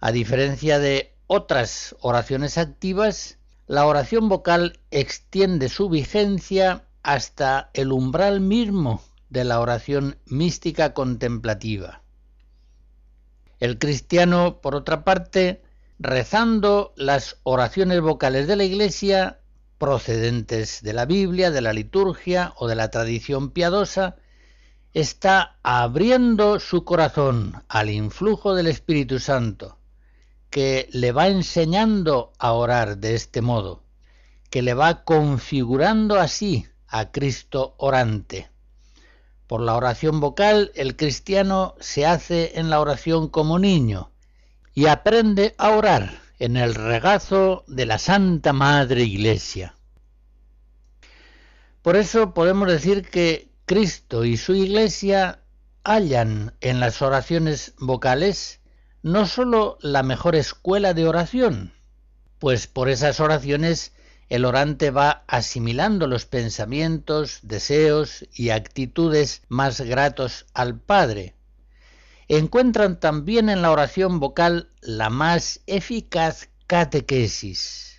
A 0.00 0.12
diferencia 0.12 0.78
de 0.78 1.14
otras 1.26 1.94
oraciones 2.00 2.56
activas, 2.56 3.36
la 3.66 3.84
oración 3.84 4.30
vocal 4.30 4.80
extiende 4.90 5.68
su 5.68 5.90
vigencia 5.90 6.86
hasta 7.02 7.68
el 7.74 7.92
umbral 7.92 8.40
mismo 8.40 9.02
de 9.30 9.44
la 9.44 9.60
oración 9.60 10.18
mística 10.26 10.92
contemplativa. 10.92 12.02
El 13.58 13.78
cristiano, 13.78 14.60
por 14.60 14.74
otra 14.74 15.04
parte, 15.04 15.62
rezando 15.98 16.92
las 16.96 17.36
oraciones 17.42 18.00
vocales 18.00 18.46
de 18.46 18.56
la 18.56 18.64
Iglesia, 18.64 19.38
procedentes 19.78 20.82
de 20.82 20.92
la 20.92 21.06
Biblia, 21.06 21.50
de 21.50 21.60
la 21.60 21.72
liturgia 21.72 22.52
o 22.56 22.68
de 22.68 22.74
la 22.74 22.90
tradición 22.90 23.50
piadosa, 23.50 24.16
está 24.92 25.58
abriendo 25.62 26.58
su 26.58 26.84
corazón 26.84 27.62
al 27.68 27.90
influjo 27.90 28.54
del 28.54 28.66
Espíritu 28.66 29.18
Santo, 29.18 29.78
que 30.48 30.88
le 30.92 31.12
va 31.12 31.28
enseñando 31.28 32.32
a 32.38 32.52
orar 32.52 32.98
de 32.98 33.14
este 33.14 33.40
modo, 33.40 33.84
que 34.50 34.62
le 34.62 34.74
va 34.74 35.04
configurando 35.04 36.18
así 36.18 36.66
a 36.88 37.12
Cristo 37.12 37.74
orante. 37.76 38.50
Por 39.50 39.62
la 39.62 39.74
oración 39.74 40.20
vocal 40.20 40.70
el 40.76 40.94
cristiano 40.94 41.74
se 41.80 42.06
hace 42.06 42.60
en 42.60 42.70
la 42.70 42.78
oración 42.78 43.28
como 43.28 43.58
niño 43.58 44.12
y 44.74 44.86
aprende 44.86 45.56
a 45.58 45.70
orar 45.70 46.20
en 46.38 46.56
el 46.56 46.72
regazo 46.72 47.64
de 47.66 47.84
la 47.84 47.98
Santa 47.98 48.52
Madre 48.52 49.02
Iglesia. 49.02 49.74
Por 51.82 51.96
eso 51.96 52.32
podemos 52.32 52.68
decir 52.68 53.02
que 53.02 53.50
Cristo 53.66 54.24
y 54.24 54.36
su 54.36 54.54
Iglesia 54.54 55.40
hallan 55.82 56.54
en 56.60 56.78
las 56.78 57.02
oraciones 57.02 57.74
vocales 57.76 58.60
no 59.02 59.26
sólo 59.26 59.78
la 59.80 60.04
mejor 60.04 60.36
escuela 60.36 60.94
de 60.94 61.08
oración, 61.08 61.72
pues 62.38 62.68
por 62.68 62.88
esas 62.88 63.18
oraciones 63.18 63.94
el 64.30 64.44
orante 64.44 64.92
va 64.92 65.24
asimilando 65.26 66.06
los 66.06 66.24
pensamientos, 66.24 67.40
deseos 67.42 68.24
y 68.32 68.50
actitudes 68.50 69.42
más 69.48 69.80
gratos 69.80 70.46
al 70.54 70.78
Padre. 70.78 71.34
Encuentran 72.28 73.00
también 73.00 73.48
en 73.48 73.60
la 73.60 73.72
oración 73.72 74.20
vocal 74.20 74.70
la 74.80 75.10
más 75.10 75.62
eficaz 75.66 76.48
catequesis, 76.68 77.96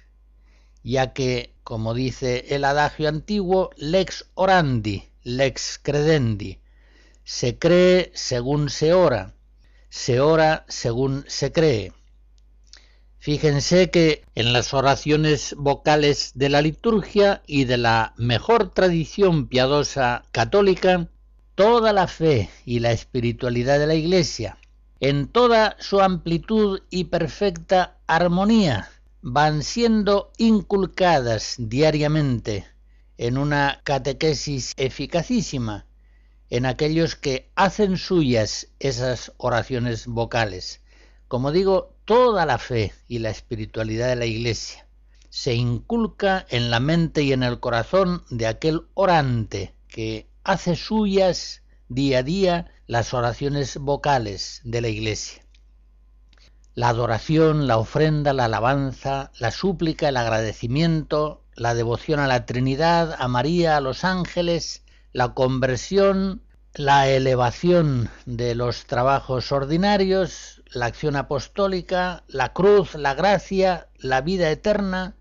ya 0.84 1.12
que, 1.12 1.54
como 1.66 1.94
dice 1.94 2.46
el 2.56 2.64
adagio 2.64 3.10
antiguo, 3.10 3.72
lex 3.76 4.26
orandi, 4.34 5.10
lex 5.24 5.82
credendi, 5.84 6.62
se 7.26 7.60
cree 7.60 8.10
según 8.16 8.70
se 8.70 8.94
ora, 8.94 9.34
se 9.90 10.22
ora 10.22 10.64
según 10.70 11.26
se 11.28 11.52
cree. 11.52 11.92
Fíjense 13.22 13.92
que 13.92 14.26
en 14.34 14.52
las 14.52 14.74
oraciones 14.74 15.54
vocales 15.56 16.32
de 16.34 16.50
la 16.50 16.64
liturgia 16.64 17.44
y 17.46 17.66
de 17.66 17.78
la 17.78 18.16
mejor 18.18 18.70
tradición 18.74 19.48
piadosa 19.48 20.24
católica, 20.32 21.08
toda 21.54 21.94
la 21.94 22.08
fe 22.08 22.50
y 22.66 22.80
la 22.80 22.94
espiritualidad 22.94 23.78
de 23.78 23.86
la 23.86 23.94
Iglesia, 23.94 24.58
en 25.00 25.28
toda 25.28 25.76
su 25.80 26.02
amplitud 26.02 26.82
y 26.90 27.04
perfecta 27.04 28.00
armonía, 28.08 28.90
van 29.22 29.62
siendo 29.62 30.32
inculcadas 30.40 31.58
diariamente 31.60 32.66
en 33.20 33.38
una 33.38 33.82
catequesis 33.84 34.74
eficacísima 34.78 35.86
en 36.50 36.66
aquellos 36.66 37.16
que 37.16 37.52
hacen 37.54 37.98
suyas 37.98 38.70
esas 38.80 39.32
oraciones 39.38 40.08
vocales. 40.08 40.82
Como 41.28 41.52
digo, 41.52 41.94
toda 42.12 42.46
la 42.46 42.58
fe 42.58 42.92
y 43.08 43.20
la 43.20 43.30
espiritualidad 43.30 44.10
de 44.10 44.18
la 44.18 44.26
Iglesia 44.26 44.86
se 45.30 45.54
inculca 45.54 46.46
en 46.50 46.70
la 46.70 46.82
mente 46.82 47.24
y 47.24 47.32
en 47.32 47.42
el 47.42 47.62
corazón 47.62 48.26
de 48.30 48.48
aquel 48.48 48.82
orante 48.96 49.74
que 49.88 50.28
hace 50.44 50.76
suyas 50.76 51.62
día 51.88 52.18
a 52.18 52.24
día 52.24 52.72
las 52.86 53.14
oraciones 53.14 53.78
vocales 53.78 54.60
de 54.66 54.82
la 54.82 54.90
Iglesia. 54.90 55.46
La 56.76 56.90
adoración, 56.90 57.66
la 57.66 57.78
ofrenda, 57.78 58.34
la 58.34 58.44
alabanza, 58.44 59.32
la 59.40 59.52
súplica, 59.52 60.10
el 60.10 60.18
agradecimiento, 60.18 61.46
la 61.56 61.76
devoción 61.76 62.20
a 62.20 62.28
la 62.28 62.46
Trinidad, 62.46 63.16
a 63.20 63.30
María, 63.30 63.78
a 63.78 63.82
los 63.82 64.04
ángeles, 64.04 64.84
la 65.14 65.34
conversión, 65.34 66.42
la 66.74 67.08
elevación 67.08 68.10
de 68.26 68.54
los 68.54 68.86
trabajos 68.86 69.54
ordinarios, 69.54 70.61
la 70.72 70.88
acción 70.88 71.16
apostólica, 71.16 72.24
la 72.28 72.54
cruz, 72.54 72.96
la 72.96 73.14
gracia, 73.14 73.88
la 73.98 74.22
vida 74.22 74.50
eterna, 74.50 75.16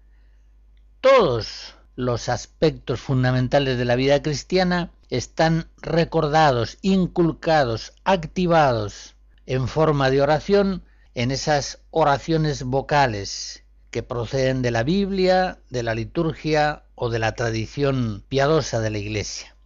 todos 1.01 1.75
los 1.97 2.29
aspectos 2.29 3.01
fundamentales 3.01 3.77
de 3.79 3.85
la 3.85 3.97
vida 3.97 4.23
cristiana 4.23 4.93
están 5.11 5.69
recordados, 5.79 6.79
inculcados, 6.83 7.93
activados 8.05 9.17
en 9.47 9.67
forma 9.67 10.11
de 10.11 10.23
oración 10.23 10.85
en 11.15 11.33
esas 11.33 11.81
oraciones 11.91 12.63
vocales 12.63 13.65
que 13.91 14.05
proceden 14.05 14.63
de 14.63 14.71
la 14.71 14.85
Biblia, 14.85 15.59
de 15.69 15.83
la 15.83 15.95
liturgia 15.95 16.85
o 16.95 17.11
de 17.11 17.19
la 17.19 17.35
tradición 17.35 18.25
piadosa 18.29 18.81
de 18.81 18.91
la 18.91 18.99
Iglesia. 18.99 19.57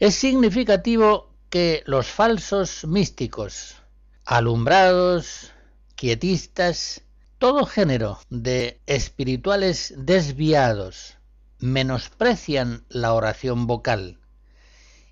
Es 0.00 0.16
significativo 0.16 1.30
que 1.50 1.84
los 1.86 2.08
falsos 2.08 2.84
místicos, 2.84 3.76
alumbrados, 4.24 5.52
quietistas, 5.96 7.02
todo 7.38 7.66
género 7.66 8.18
de 8.30 8.80
espirituales 8.86 9.92
desviados 9.98 11.18
menosprecian 11.58 12.84
la 12.88 13.12
oración 13.12 13.66
vocal 13.66 14.18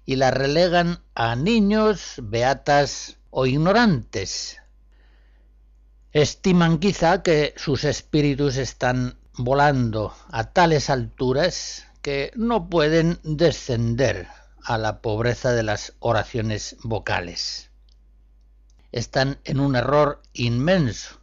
y 0.07 0.17
la 0.17 0.31
relegan 0.31 1.03
a 1.15 1.37
niños, 1.37 2.15
beatas 2.23 3.19
o 3.31 3.45
ignorantes. 3.45 4.59
Estiman 6.13 6.79
quizá 6.79 7.23
que 7.23 7.55
sus 7.57 7.85
espíritus 7.85 8.57
están 8.57 9.19
volando 9.35 10.15
a 10.31 10.53
tales 10.53 10.89
alturas 10.89 11.87
que 12.01 12.33
no 12.35 12.69
pueden 12.69 13.19
descender 13.25 14.29
a 14.65 14.79
la 14.79 15.01
pobreza 15.01 15.53
de 15.53 15.63
las 15.63 15.95
oraciones 16.01 16.77
vocales 16.83 17.72
están 18.93 19.39
en 19.45 19.59
un 19.59 19.75
error 19.75 20.23
inmenso. 20.35 21.19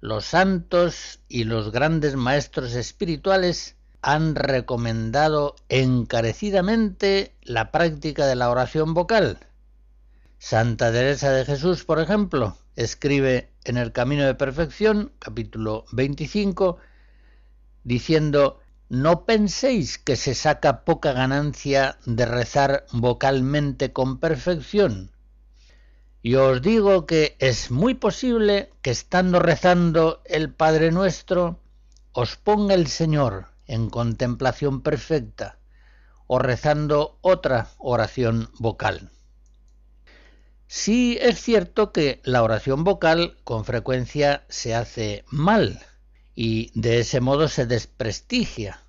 Los 0.00 0.24
santos 0.24 1.20
y 1.28 1.44
los 1.44 1.70
grandes 1.70 2.16
maestros 2.16 2.74
espirituales 2.74 3.76
han 4.00 4.34
recomendado 4.34 5.56
encarecidamente 5.68 7.34
la 7.42 7.70
práctica 7.70 8.26
de 8.26 8.36
la 8.36 8.50
oración 8.50 8.94
vocal. 8.94 9.38
Santa 10.38 10.92
Teresa 10.92 11.32
de 11.32 11.44
Jesús, 11.44 11.84
por 11.84 12.00
ejemplo, 12.00 12.56
escribe 12.76 13.50
en 13.64 13.76
El 13.76 13.92
Camino 13.92 14.24
de 14.24 14.34
Perfección, 14.34 15.12
capítulo 15.18 15.84
25, 15.92 16.78
diciendo, 17.82 18.60
no 18.88 19.26
penséis 19.26 19.98
que 19.98 20.14
se 20.14 20.34
saca 20.34 20.84
poca 20.84 21.12
ganancia 21.12 21.98
de 22.06 22.24
rezar 22.24 22.86
vocalmente 22.92 23.92
con 23.92 24.18
perfección, 24.18 25.10
y 26.28 26.34
os 26.34 26.60
digo 26.60 27.06
que 27.06 27.36
es 27.38 27.70
muy 27.70 27.94
posible 27.94 28.70
que 28.82 28.90
estando 28.90 29.38
rezando 29.38 30.20
el 30.26 30.52
Padre 30.52 30.92
Nuestro, 30.92 31.58
os 32.12 32.36
ponga 32.36 32.74
el 32.74 32.86
Señor 32.86 33.46
en 33.66 33.88
contemplación 33.88 34.82
perfecta 34.82 35.58
o 36.26 36.38
rezando 36.38 37.16
otra 37.22 37.70
oración 37.78 38.50
vocal. 38.58 39.08
Sí 40.66 41.16
es 41.18 41.40
cierto 41.40 41.94
que 41.94 42.20
la 42.24 42.42
oración 42.42 42.84
vocal 42.84 43.38
con 43.42 43.64
frecuencia 43.64 44.44
se 44.50 44.74
hace 44.74 45.24
mal 45.30 45.80
y 46.34 46.78
de 46.78 46.98
ese 46.98 47.22
modo 47.22 47.48
se 47.48 47.64
desprestigia. 47.64 48.82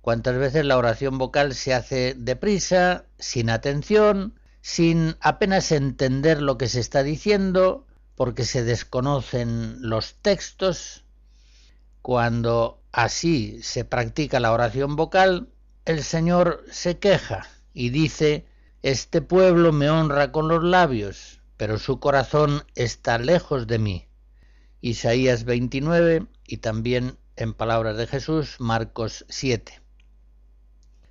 Cuántas 0.00 0.36
veces 0.36 0.64
la 0.64 0.76
oración 0.76 1.16
vocal 1.16 1.54
se 1.54 1.74
hace 1.74 2.14
deprisa, 2.18 3.04
sin 3.20 3.50
atención, 3.50 4.34
sin 4.62 5.16
apenas 5.20 5.72
entender 5.72 6.40
lo 6.40 6.56
que 6.56 6.68
se 6.68 6.80
está 6.80 7.02
diciendo, 7.02 7.86
porque 8.14 8.44
se 8.44 8.64
desconocen 8.64 9.76
los 9.80 10.14
textos. 10.22 11.04
Cuando 12.00 12.80
así 12.92 13.60
se 13.62 13.84
practica 13.84 14.40
la 14.40 14.52
oración 14.52 14.96
vocal, 14.96 15.48
el 15.84 16.02
Señor 16.02 16.64
se 16.70 16.98
queja 16.98 17.48
y 17.74 17.90
dice 17.90 18.46
este 18.82 19.22
pueblo 19.22 19.72
me 19.72 19.90
honra 19.90 20.32
con 20.32 20.48
los 20.48 20.62
labios, 20.64 21.40
pero 21.56 21.78
su 21.78 22.00
corazón 22.00 22.64
está 22.74 23.18
lejos 23.18 23.66
de 23.66 23.78
mí. 23.78 24.08
Isaías 24.80 25.44
29 25.44 26.26
y 26.46 26.56
también 26.58 27.16
en 27.36 27.54
palabras 27.54 27.96
de 27.96 28.08
Jesús, 28.08 28.56
Marcos 28.58 29.24
7. 29.28 29.80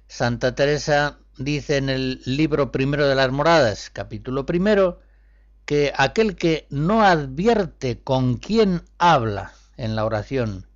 Santa 0.08 0.54
Teresa 0.56 1.21
dice 1.38 1.78
en 1.78 1.90
el 1.90 2.22
libro 2.26 2.72
primero 2.72 3.08
de 3.08 3.16
las 3.16 3.32
moradas, 3.32 3.90
capítulo 3.90 4.46
primero, 4.46 5.00
que 5.66 5.94
aquel 5.96 6.36
que 6.36 6.68
no 6.70 7.04
advierte 7.04 8.02
con 8.02 8.38
quién 8.38 8.84
habla 8.98 9.54
en 9.78 9.96
la 9.96 10.06
oración 10.06 10.68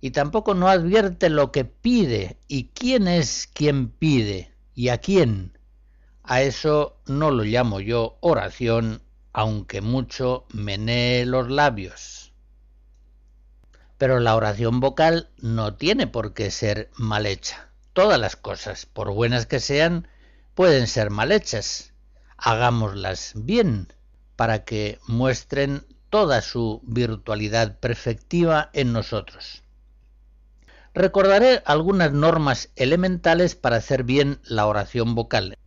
y 0.00 0.10
tampoco 0.10 0.54
no 0.54 0.68
advierte 0.68 1.30
lo 1.30 1.50
que 1.52 1.64
pide 1.64 2.38
y 2.48 2.68
quién 2.68 3.08
es 3.08 3.48
quien 3.52 3.88
pide 3.88 4.52
y 4.74 4.90
a 4.90 4.98
quién, 4.98 5.58
a 6.22 6.42
eso 6.42 7.00
no 7.06 7.30
lo 7.30 7.44
llamo 7.44 7.80
yo 7.80 8.18
oración, 8.20 9.02
aunque 9.32 9.80
mucho 9.80 10.46
menee 10.52 11.24
los 11.24 11.48
labios. 11.50 12.32
Pero 13.96 14.20
la 14.20 14.36
oración 14.36 14.80
vocal 14.80 15.30
no 15.38 15.74
tiene 15.74 16.06
por 16.06 16.34
qué 16.34 16.50
ser 16.50 16.90
mal 16.96 17.26
hecha. 17.26 17.65
Todas 17.96 18.20
las 18.20 18.36
cosas, 18.36 18.86
por 18.86 19.12
buenas 19.12 19.46
que 19.46 19.58
sean, 19.58 20.06
pueden 20.54 20.86
ser 20.86 21.10
mal 21.10 21.32
hechas. 21.32 21.92
Hagámoslas 22.36 23.32
bien, 23.34 23.92
para 24.36 24.64
que 24.64 25.00
muestren 25.08 25.84
toda 26.10 26.42
su 26.42 26.80
virtualidad 26.84 27.80
perfectiva 27.80 28.70
en 28.72 28.92
nosotros. 28.92 29.64
Recordaré 30.94 31.62
algunas 31.64 32.12
normas 32.12 32.68
elementales 32.76 33.56
para 33.56 33.76
hacer 33.76 34.04
bien 34.04 34.40
la 34.44 34.66
oración 34.66 35.16
vocal 35.16 35.58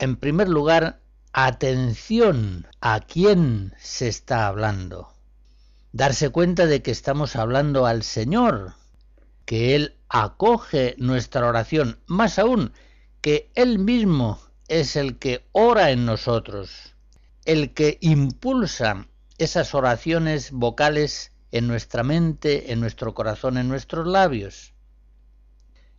en 0.00 0.16
primer 0.16 0.48
lugar, 0.48 0.98
atención 1.34 2.66
a 2.80 3.00
quién 3.00 3.74
se 3.78 4.08
está 4.08 4.46
hablando. 4.46 5.12
Darse 5.92 6.30
cuenta 6.30 6.64
de 6.64 6.80
que 6.82 6.90
estamos 6.90 7.36
hablando 7.36 7.84
al 7.84 8.02
Señor, 8.02 8.76
que 9.44 9.76
Él 9.76 9.99
acoge 10.10 10.96
nuestra 10.98 11.46
oración, 11.46 12.00
más 12.06 12.38
aún, 12.40 12.72
que 13.20 13.50
Él 13.54 13.78
mismo 13.78 14.40
es 14.66 14.96
el 14.96 15.18
que 15.18 15.46
ora 15.52 15.92
en 15.92 16.04
nosotros, 16.04 16.94
el 17.44 17.72
que 17.72 17.96
impulsa 18.00 19.06
esas 19.38 19.74
oraciones 19.74 20.50
vocales 20.50 21.32
en 21.52 21.68
nuestra 21.68 22.02
mente, 22.02 22.72
en 22.72 22.80
nuestro 22.80 23.14
corazón, 23.14 23.56
en 23.56 23.68
nuestros 23.68 24.06
labios. 24.06 24.74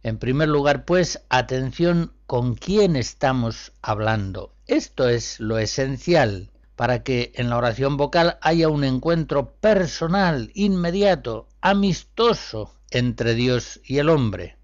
En 0.04 0.18
primer 0.18 0.50
lugar, 0.50 0.84
pues, 0.84 1.24
atención 1.30 2.14
con 2.28 2.56
quién 2.56 2.96
estamos 2.98 3.72
hablando. 3.82 4.54
Esto 4.68 5.08
es 5.08 5.40
lo 5.40 5.58
esencial 5.58 6.52
para 6.76 7.04
que 7.04 7.32
en 7.36 7.50
la 7.50 7.58
oración 7.58 7.96
vocal 7.96 8.40
haya 8.42 8.68
un 8.68 8.84
encuentro 8.84 9.54
personal, 9.56 10.52
inmediato, 10.54 11.48
amistoso 11.62 12.81
entre 12.92 13.34
Dios 13.34 13.82
y 13.84 13.98
el 13.98 14.10
hombre. 14.10 14.58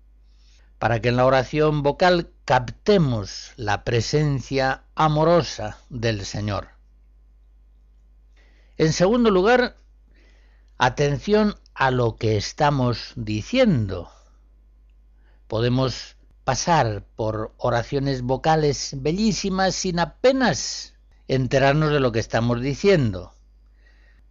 Para 0.78 1.02
que 1.02 1.10
en 1.10 1.18
la 1.18 1.26
oración 1.26 1.82
vocal 1.82 2.30
captemos 2.46 3.54
la 3.56 3.84
presencia 3.84 4.84
amorosa 4.94 5.80
del 5.90 6.24
Señor. 6.26 6.68
En 8.78 8.94
segundo 8.94 9.32
lugar, 9.32 9.76
atención 10.78 11.56
a 11.74 11.90
lo 11.90 12.16
que 12.16 12.38
estamos 12.38 13.14
diciendo 13.16 14.12
Podemos 15.48 16.18
pasar 16.44 17.06
por 17.16 17.54
oraciones 17.58 18.22
vocales 18.22 18.96
bellísimas 18.98 19.76
sin 19.76 20.00
apenas 20.00 20.94
enterarnos 21.30 21.94
de 21.94 22.02
lo 22.02 22.12
que 22.12 22.20
estamos 22.20 22.62
diciendo. 22.62 23.32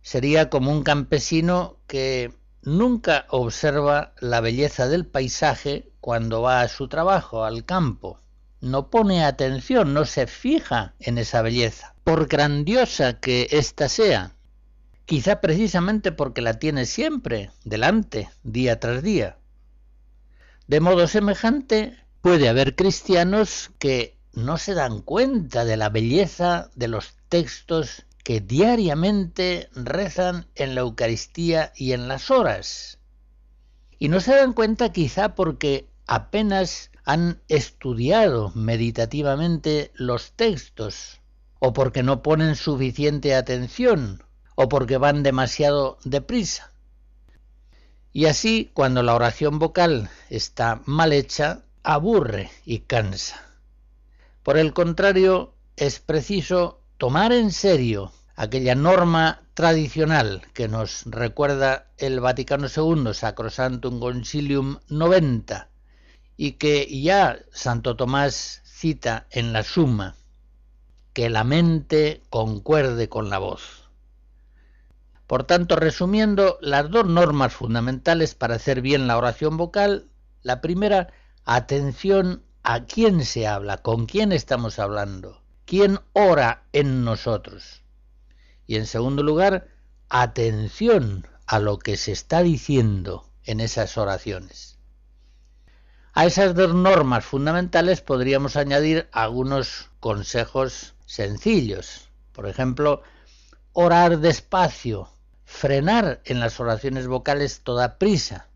Sería 0.03 0.51
como 0.51 0.71
un 0.71 0.83
campesino 0.83 1.79
que 1.87 2.35
nunca 2.63 3.27
observa 3.29 4.13
la 4.21 4.41
belleza 4.41 4.89
del 4.89 5.07
paisaje 5.07 5.91
cuando 6.01 6.43
va 6.43 6.61
a 6.61 6.69
su 6.69 6.89
trabajo, 6.89 7.45
al 7.45 7.65
campo. 7.65 8.21
No 8.61 8.91
pone 8.91 9.25
atención, 9.25 9.93
no 9.93 10.05
se 10.05 10.27
fija 10.27 10.95
en 10.99 11.19
esa 11.19 11.43
belleza, 11.43 11.95
por 12.05 12.27
grandiosa 12.27 13.21
que 13.21 13.49
ésta 13.51 13.89
sea. 13.89 14.33
Quizá 15.05 15.41
precisamente 15.41 16.11
porque 16.11 16.41
la 16.41 16.59
tiene 16.59 16.87
siempre, 16.87 17.51
delante, 17.65 18.31
día 18.43 18.81
tras 18.81 19.03
día. 19.03 19.37
De 20.67 20.81
modo 20.81 21.07
semejante, 21.07 21.97
puede 22.23 22.49
haber 22.49 22.75
cristianos 22.75 23.71
que 23.79 24.17
no 24.33 24.59
se 24.59 24.75
dan 24.75 25.03
cuenta 25.03 25.65
de 25.65 25.77
la 25.77 25.91
belleza 25.91 26.71
de 26.75 26.89
los 26.89 27.15
textos 27.29 28.06
que 28.27 28.41
diariamente 28.41 29.69
rezan 29.73 30.49
en 30.57 30.75
la 30.75 30.81
Eucaristía 30.81 31.73
y 31.77 31.93
en 31.93 32.09
las 32.09 32.33
horas. 32.33 32.99
Y 34.01 34.09
no 34.09 34.19
se 34.19 34.35
dan 34.35 34.53
cuenta 34.53 34.91
quizá 34.91 35.37
porque 35.37 35.89
apenas 36.09 36.91
han 37.05 37.41
estudiado 37.47 38.51
meditativamente 38.57 39.93
los 39.95 40.33
textos, 40.33 41.21
o 41.61 41.73
porque 41.73 42.03
no 42.03 42.25
ponen 42.25 42.57
suficiente 42.57 43.33
atención, 43.33 44.25
o 44.57 44.69
porque 44.69 44.97
van 44.97 45.23
demasiado 45.23 45.97
deprisa. 46.03 46.73
Y 48.13 48.27
así, 48.27 48.73
cuando 48.75 49.05
la 49.05 49.15
oración 49.15 49.61
vocal 49.61 50.11
está 50.31 50.83
mal 50.85 51.13
hecha, 51.13 51.63
aburre 51.85 52.51
y 52.65 52.81
cansa. 52.81 53.41
Por 54.43 54.59
el 54.59 54.73
contrario, 54.73 55.55
es 55.77 56.01
preciso 56.01 56.81
tomar 56.99 57.33
en 57.33 57.53
serio 57.53 58.13
aquella 58.37 58.75
norma 58.75 59.43
tradicional 59.55 60.43
que 60.55 60.69
nos 60.69 61.05
recuerda 61.07 61.89
el 61.99 62.21
Vaticano 62.21 62.69
II, 62.69 63.13
Sacrosantum 63.13 64.01
Concilium 64.01 64.79
90, 64.89 65.69
y 66.37 66.53
que 66.53 66.87
ya 67.03 67.39
Santo 67.53 67.97
Tomás 67.97 68.63
cita 68.65 69.27
en 69.31 69.53
la 69.53 69.63
Suma, 69.63 70.17
que 71.13 71.31
la 71.31 71.45
mente 71.45 72.23
concuerde 72.31 73.09
con 73.09 73.31
la 73.31 73.39
voz. 73.39 73.91
Por 75.27 75.45
tanto, 75.45 75.77
resumiendo, 75.77 76.59
las 76.61 76.91
dos 76.91 77.07
normas 77.07 77.53
fundamentales 77.53 78.35
para 78.35 78.57
hacer 78.57 78.81
bien 78.81 79.07
la 79.07 79.19
oración 79.19 79.57
vocal, 79.57 80.09
la 80.43 80.61
primera, 80.61 81.09
atención 81.45 82.43
a 82.63 82.85
quién 82.85 83.25
se 83.25 83.47
habla, 83.47 83.79
con 83.79 84.07
quién 84.07 84.33
estamos 84.33 84.79
hablando, 84.79 85.43
quién 85.67 86.01
ora 86.15 86.63
en 86.73 87.05
nosotros. 87.05 87.83
Y 88.67 88.77
en 88.77 88.87
segundo 88.87 89.23
lugar, 89.23 89.69
atención 90.09 91.27
a 91.47 91.59
lo 91.59 91.79
que 91.79 91.97
se 91.97 92.13
está 92.13 92.43
diciendo 92.43 93.29
en 93.45 93.61
esas 93.61 93.99
oraciones. 93.99 94.79
A 96.15 96.25
esas 96.25 96.55
dos 96.55 96.75
normas 96.75 97.27
fundamentales 97.27 98.01
podríamos 98.01 98.57
añadir 98.57 99.09
algunos 99.13 99.91
consejos 100.01 100.95
sencillos. 101.05 102.09
Por 102.33 102.49
ejemplo, 102.49 103.03
orar 103.73 104.19
despacio, 104.21 105.11
frenar 105.45 106.23
en 106.25 106.41
las 106.41 106.59
oraciones 106.59 107.07
vocales 107.07 107.61
toda 107.63 107.99
prisa, 107.99 108.49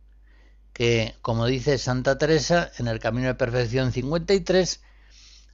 que, 0.72 1.14
como 1.20 1.46
dice 1.46 1.76
Santa 1.76 2.16
Teresa 2.16 2.70
en 2.78 2.88
el 2.88 2.98
Camino 2.98 3.26
de 3.26 3.34
Perfección 3.34 3.92
53, 3.92 4.80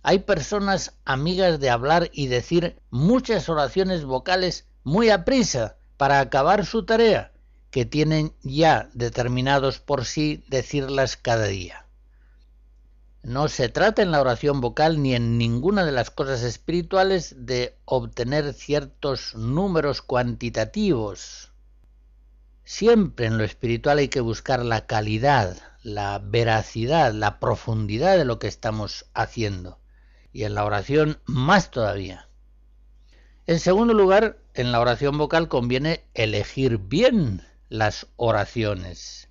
hay 0.08 0.20
personas 0.20 0.94
amigas 1.04 1.58
de 1.58 1.68
hablar 1.68 2.10
y 2.12 2.28
decir 2.28 2.80
muchas 2.90 3.48
oraciones 3.48 4.04
vocales 4.04 4.64
muy 4.84 5.10
a 5.10 5.24
prisa 5.24 5.78
para 5.96 6.20
acabar 6.20 6.64
su 6.64 6.84
tarea, 6.84 7.32
que 7.72 7.86
tienen 7.86 8.32
ya 8.44 8.88
determinados 8.94 9.80
por 9.80 10.04
sí 10.04 10.44
decirlas 10.46 11.16
cada 11.16 11.46
día. 11.46 11.86
No 13.24 13.48
se 13.48 13.68
trata 13.68 14.00
en 14.00 14.12
la 14.12 14.20
oración 14.20 14.60
vocal 14.60 15.02
ni 15.02 15.16
en 15.16 15.38
ninguna 15.38 15.84
de 15.84 15.90
las 15.90 16.12
cosas 16.12 16.44
espirituales 16.44 17.34
de 17.38 17.76
obtener 17.84 18.52
ciertos 18.54 19.34
números 19.34 20.02
cuantitativos. 20.02 21.50
Siempre 22.62 23.26
en 23.26 23.38
lo 23.38 23.42
espiritual 23.42 23.98
hay 23.98 24.08
que 24.08 24.20
buscar 24.20 24.64
la 24.64 24.86
calidad, 24.86 25.56
la 25.82 26.20
veracidad, 26.20 27.12
la 27.12 27.40
profundidad 27.40 28.16
de 28.16 28.24
lo 28.24 28.38
que 28.38 28.46
estamos 28.46 29.06
haciendo. 29.12 29.80
Y 30.36 30.44
en 30.44 30.54
la 30.54 30.66
oración 30.66 31.18
más 31.24 31.70
todavía. 31.70 32.28
En 33.46 33.58
segundo 33.58 33.94
lugar, 33.94 34.36
en 34.52 34.70
la 34.70 34.80
oración 34.80 35.16
vocal 35.16 35.48
conviene 35.48 36.04
elegir 36.12 36.76
bien 36.76 37.40
las 37.70 38.08
oraciones. 38.16 39.30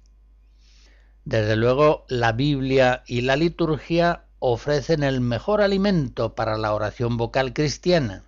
Desde 1.24 1.56
luego, 1.58 2.06
la 2.08 2.32
Biblia 2.32 3.04
y 3.06 3.22
la 3.22 3.36
liturgia 3.36 4.26
ofrecen 4.40 5.04
el 5.04 5.22
mejor 5.22 5.62
alimento 5.62 6.34
para 6.34 6.58
la 6.58 6.74
oración 6.74 7.18
vocal 7.18 7.54
cristiana. 7.54 8.24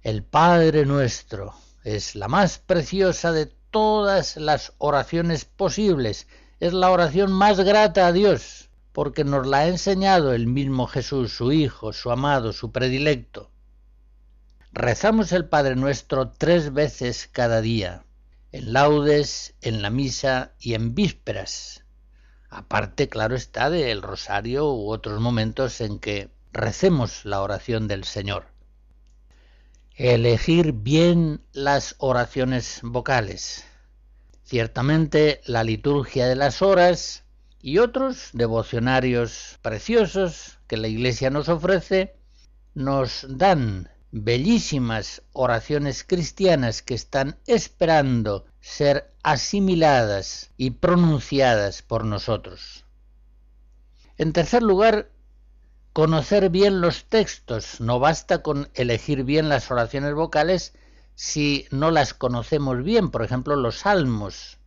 El 0.00 0.24
Padre 0.24 0.86
nuestro 0.86 1.52
es 1.84 2.14
la 2.14 2.28
más 2.28 2.58
preciosa 2.58 3.32
de 3.32 3.52
todas 3.70 4.38
las 4.38 4.72
oraciones 4.78 5.44
posibles, 5.44 6.26
es 6.58 6.72
la 6.72 6.90
oración 6.90 7.30
más 7.30 7.60
grata 7.60 8.06
a 8.06 8.12
Dios, 8.12 8.69
porque 8.92 9.24
nos 9.24 9.46
la 9.46 9.58
ha 9.58 9.68
enseñado 9.68 10.32
el 10.32 10.46
mismo 10.46 10.86
Jesús, 10.86 11.32
su 11.32 11.52
Hijo, 11.52 11.92
su 11.92 12.10
amado, 12.10 12.52
su 12.52 12.72
predilecto. 12.72 13.50
Rezamos 14.72 15.32
el 15.32 15.46
Padre 15.46 15.76
Nuestro 15.76 16.30
tres 16.30 16.72
veces 16.72 17.28
cada 17.30 17.60
día, 17.60 18.04
en 18.52 18.72
laudes, 18.72 19.54
en 19.60 19.82
la 19.82 19.90
misa 19.90 20.52
y 20.58 20.74
en 20.74 20.94
vísperas. 20.94 21.84
Aparte, 22.48 23.08
claro 23.08 23.36
está, 23.36 23.70
del 23.70 24.02
rosario 24.02 24.72
u 24.72 24.90
otros 24.90 25.20
momentos 25.20 25.80
en 25.80 26.00
que 26.00 26.30
recemos 26.52 27.24
la 27.24 27.42
oración 27.42 27.86
del 27.86 28.04
Señor. 28.04 28.46
Elegir 29.94 30.72
bien 30.72 31.42
las 31.52 31.94
oraciones 31.98 32.80
vocales. 32.82 33.64
Ciertamente 34.42 35.40
la 35.44 35.62
liturgia 35.62 36.26
de 36.26 36.34
las 36.34 36.60
horas 36.60 37.24
y 37.62 37.78
otros 37.78 38.30
devocionarios 38.32 39.58
preciosos 39.62 40.58
que 40.66 40.76
la 40.76 40.88
Iglesia 40.88 41.30
nos 41.30 41.48
ofrece 41.48 42.14
nos 42.74 43.26
dan 43.28 43.90
bellísimas 44.12 45.22
oraciones 45.32 46.04
cristianas 46.04 46.82
que 46.82 46.94
están 46.94 47.38
esperando 47.46 48.46
ser 48.60 49.12
asimiladas 49.22 50.50
y 50.56 50.70
pronunciadas 50.70 51.82
por 51.82 52.04
nosotros. 52.04 52.84
En 54.16 54.32
tercer 54.32 54.62
lugar, 54.62 55.10
conocer 55.92 56.50
bien 56.50 56.80
los 56.80 57.04
textos. 57.04 57.80
No 57.80 57.98
basta 57.98 58.42
con 58.42 58.68
elegir 58.74 59.24
bien 59.24 59.48
las 59.48 59.70
oraciones 59.70 60.14
vocales 60.14 60.74
si 61.14 61.66
no 61.70 61.90
las 61.90 62.14
conocemos 62.14 62.82
bien, 62.82 63.10
por 63.10 63.22
ejemplo, 63.22 63.56
los 63.56 63.80
salmos. 63.80 64.58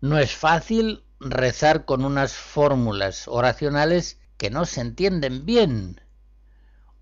No 0.00 0.18
es 0.18 0.34
fácil 0.34 1.02
rezar 1.20 1.84
con 1.84 2.04
unas 2.04 2.34
fórmulas 2.34 3.28
oracionales 3.28 4.18
que 4.36 4.50
no 4.50 4.64
se 4.64 4.80
entienden 4.80 5.46
bien 5.46 6.00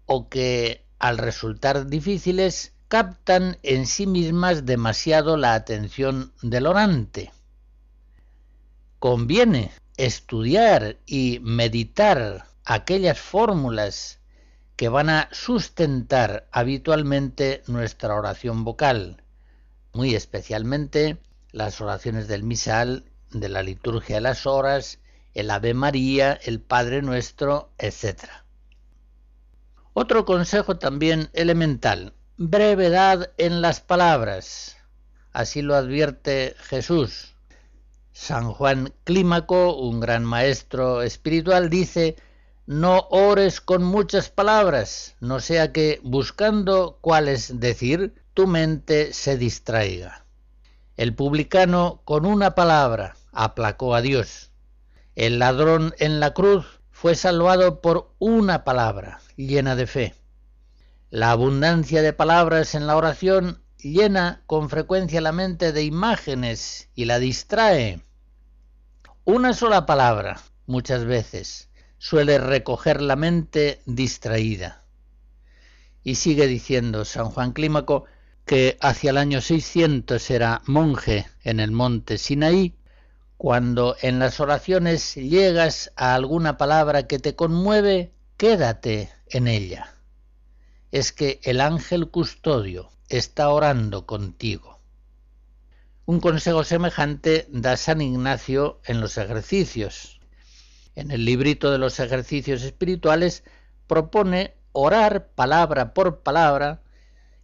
o 0.06 0.28
que 0.28 0.84
al 0.98 1.18
resultar 1.18 1.86
difíciles, 1.86 2.72
captan 2.88 3.58
en 3.62 3.86
sí 3.86 4.06
mismas 4.06 4.64
demasiado 4.64 5.36
la 5.36 5.54
atención 5.54 6.32
del 6.42 6.66
orante. 6.66 7.32
Conviene 8.98 9.70
estudiar 9.96 10.98
y 11.06 11.40
meditar 11.42 12.46
aquellas 12.64 13.18
fórmulas 13.18 14.20
que 14.76 14.88
van 14.88 15.10
a 15.10 15.28
sustentar 15.32 16.48
habitualmente 16.52 17.62
nuestra 17.66 18.14
oración 18.14 18.64
vocal, 18.64 19.22
muy 19.92 20.14
especialmente 20.14 21.18
las 21.52 21.80
oraciones 21.80 22.28
del 22.28 22.42
misal, 22.42 23.04
de 23.34 23.48
la 23.48 23.62
liturgia 23.62 24.16
de 24.16 24.22
las 24.22 24.46
horas, 24.46 25.00
el 25.34 25.50
Ave 25.50 25.74
María, 25.74 26.38
el 26.44 26.60
Padre 26.60 27.02
Nuestro, 27.02 27.70
etc. 27.78 28.24
Otro 29.92 30.24
consejo 30.24 30.76
también 30.78 31.28
elemental, 31.34 32.14
brevedad 32.36 33.32
en 33.36 33.60
las 33.60 33.80
palabras. 33.80 34.76
Así 35.32 35.62
lo 35.62 35.74
advierte 35.74 36.54
Jesús. 36.58 37.34
San 38.12 38.52
Juan 38.52 38.94
Clímaco, 39.02 39.76
un 39.76 39.98
gran 39.98 40.24
maestro 40.24 41.02
espiritual, 41.02 41.68
dice, 41.68 42.16
no 42.66 43.08
ores 43.10 43.60
con 43.60 43.82
muchas 43.82 44.30
palabras, 44.30 45.16
no 45.20 45.40
sea 45.40 45.72
que, 45.72 46.00
buscando 46.04 46.98
cuáles 47.00 47.58
decir, 47.58 48.14
tu 48.32 48.46
mente 48.46 49.12
se 49.12 49.36
distraiga. 49.36 50.24
El 50.96 51.14
publicano 51.14 52.00
con 52.04 52.24
una 52.24 52.54
palabra 52.54 53.16
aplacó 53.34 53.94
a 53.94 54.00
Dios. 54.00 54.50
El 55.14 55.38
ladrón 55.38 55.94
en 55.98 56.20
la 56.20 56.34
cruz 56.34 56.80
fue 56.90 57.14
salvado 57.14 57.80
por 57.80 58.14
una 58.18 58.64
palabra 58.64 59.20
llena 59.36 59.76
de 59.76 59.86
fe. 59.86 60.14
La 61.10 61.30
abundancia 61.30 62.02
de 62.02 62.12
palabras 62.12 62.74
en 62.74 62.86
la 62.86 62.96
oración 62.96 63.62
llena 63.78 64.42
con 64.46 64.70
frecuencia 64.70 65.20
la 65.20 65.32
mente 65.32 65.72
de 65.72 65.84
imágenes 65.84 66.88
y 66.94 67.04
la 67.04 67.18
distrae. 67.18 68.00
Una 69.24 69.52
sola 69.52 69.86
palabra, 69.86 70.40
muchas 70.66 71.04
veces, 71.04 71.68
suele 71.98 72.38
recoger 72.38 73.00
la 73.00 73.16
mente 73.16 73.80
distraída. 73.86 74.82
Y 76.02 76.16
sigue 76.16 76.46
diciendo 76.46 77.04
San 77.04 77.30
Juan 77.30 77.52
Clímaco 77.52 78.04
que 78.44 78.76
hacia 78.80 79.10
el 79.10 79.18
año 79.18 79.40
600 79.40 80.30
era 80.30 80.62
monje 80.66 81.26
en 81.44 81.60
el 81.60 81.70
monte 81.70 82.18
Sinaí 82.18 82.74
cuando 83.44 83.94
en 84.00 84.20
las 84.20 84.40
oraciones 84.40 85.16
llegas 85.16 85.92
a 85.96 86.14
alguna 86.14 86.56
palabra 86.56 87.06
que 87.06 87.18
te 87.18 87.36
conmueve, 87.36 88.14
quédate 88.38 89.10
en 89.28 89.48
ella. 89.48 89.92
Es 90.92 91.12
que 91.12 91.40
el 91.42 91.60
ángel 91.60 92.08
custodio 92.08 92.90
está 93.10 93.50
orando 93.50 94.06
contigo. 94.06 94.80
Un 96.06 96.20
consejo 96.20 96.64
semejante 96.64 97.46
da 97.50 97.76
San 97.76 98.00
Ignacio 98.00 98.80
en 98.86 99.02
los 99.02 99.18
ejercicios. 99.18 100.20
En 100.94 101.10
el 101.10 101.26
librito 101.26 101.70
de 101.70 101.76
los 101.76 102.00
ejercicios 102.00 102.62
espirituales 102.62 103.44
propone 103.86 104.54
orar 104.72 105.28
palabra 105.34 105.92
por 105.92 106.20
palabra 106.20 106.80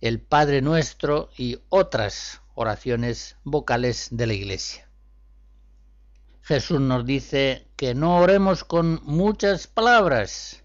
el 0.01 0.19
Padre 0.19 0.63
Nuestro 0.63 1.29
y 1.37 1.59
otras 1.69 2.41
oraciones 2.55 3.37
vocales 3.45 4.09
de 4.11 4.27
la 4.27 4.33
Iglesia. 4.33 4.90
Jesús 6.51 6.81
nos 6.81 7.07
dice 7.07 7.69
que 7.77 7.95
no 7.95 8.17
oremos 8.17 8.65
con 8.65 9.01
muchas 9.05 9.69
palabras. 9.69 10.65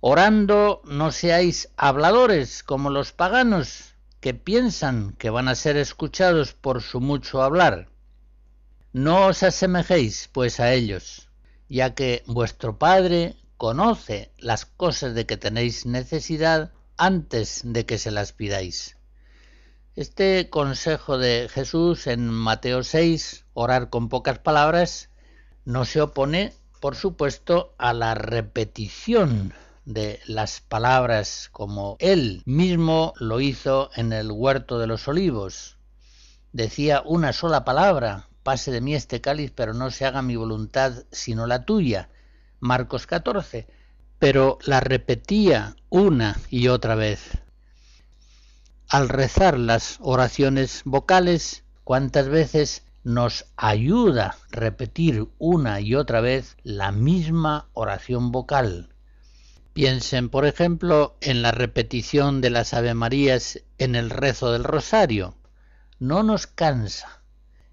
Orando 0.00 0.80
no 0.86 1.12
seáis 1.12 1.68
habladores 1.76 2.62
como 2.62 2.88
los 2.88 3.12
paganos 3.12 3.94
que 4.20 4.32
piensan 4.32 5.12
que 5.18 5.28
van 5.28 5.48
a 5.48 5.54
ser 5.54 5.76
escuchados 5.76 6.54
por 6.54 6.80
su 6.80 7.02
mucho 7.02 7.42
hablar. 7.42 7.90
No 8.94 9.26
os 9.26 9.42
asemejéis, 9.42 10.30
pues, 10.32 10.60
a 10.60 10.72
ellos, 10.72 11.28
ya 11.68 11.94
que 11.94 12.22
vuestro 12.24 12.78
Padre 12.78 13.36
conoce 13.58 14.32
las 14.38 14.64
cosas 14.64 15.14
de 15.14 15.26
que 15.26 15.36
tenéis 15.36 15.84
necesidad 15.84 16.72
antes 16.96 17.60
de 17.64 17.84
que 17.84 17.98
se 17.98 18.12
las 18.12 18.32
pidáis. 18.32 18.96
Este 19.94 20.48
consejo 20.48 21.18
de 21.18 21.50
Jesús 21.52 22.06
en 22.06 22.30
Mateo 22.30 22.82
6, 22.82 23.41
orar 23.54 23.90
con 23.90 24.08
pocas 24.08 24.38
palabras, 24.38 25.10
no 25.64 25.84
se 25.84 26.00
opone, 26.00 26.52
por 26.80 26.96
supuesto, 26.96 27.74
a 27.78 27.92
la 27.92 28.14
repetición 28.14 29.52
de 29.84 30.20
las 30.26 30.60
palabras 30.60 31.48
como 31.52 31.96
él 31.98 32.42
mismo 32.44 33.14
lo 33.18 33.40
hizo 33.40 33.90
en 33.94 34.12
el 34.12 34.30
huerto 34.30 34.78
de 34.78 34.86
los 34.86 35.08
olivos. 35.08 35.76
Decía 36.52 37.02
una 37.04 37.32
sola 37.32 37.64
palabra, 37.64 38.28
pase 38.42 38.70
de 38.70 38.80
mí 38.80 38.94
este 38.94 39.20
cáliz, 39.20 39.52
pero 39.54 39.74
no 39.74 39.90
se 39.90 40.04
haga 40.06 40.22
mi 40.22 40.36
voluntad 40.36 41.04
sino 41.10 41.46
la 41.46 41.64
tuya. 41.64 42.08
Marcos 42.60 43.06
14. 43.06 43.66
Pero 44.18 44.58
la 44.64 44.80
repetía 44.80 45.74
una 45.88 46.38
y 46.48 46.68
otra 46.68 46.94
vez 46.94 47.42
al 48.92 49.08
rezar 49.08 49.58
las 49.58 49.96
oraciones 50.00 50.82
vocales, 50.84 51.64
cuántas 51.82 52.28
veces 52.28 52.84
nos 53.04 53.46
ayuda 53.56 54.26
a 54.26 54.36
repetir 54.50 55.28
una 55.38 55.80
y 55.80 55.94
otra 55.94 56.20
vez 56.20 56.56
la 56.62 56.92
misma 56.92 57.68
oración 57.72 58.30
vocal. 58.30 58.90
Piensen, 59.72 60.28
por 60.28 60.46
ejemplo, 60.46 61.16
en 61.20 61.42
la 61.42 61.50
repetición 61.50 62.40
de 62.40 62.50
las 62.50 62.74
Ave 62.74 62.94
Marías 62.94 63.60
en 63.78 63.94
el 63.94 64.10
rezo 64.10 64.52
del 64.52 64.64
rosario. 64.64 65.34
No 65.98 66.22
nos 66.22 66.46
cansa. 66.46 67.22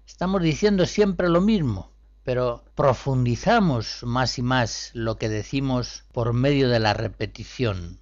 Estamos 0.06 0.42
diciendo 0.42 0.86
siempre 0.86 1.28
lo 1.28 1.40
mismo, 1.40 1.92
pero 2.24 2.64
profundizamos 2.74 4.02
más 4.02 4.38
y 4.38 4.42
más 4.42 4.90
lo 4.94 5.16
que 5.16 5.28
decimos 5.28 6.04
por 6.12 6.32
medio 6.32 6.68
de 6.68 6.80
la 6.80 6.94
repetición. 6.94 8.00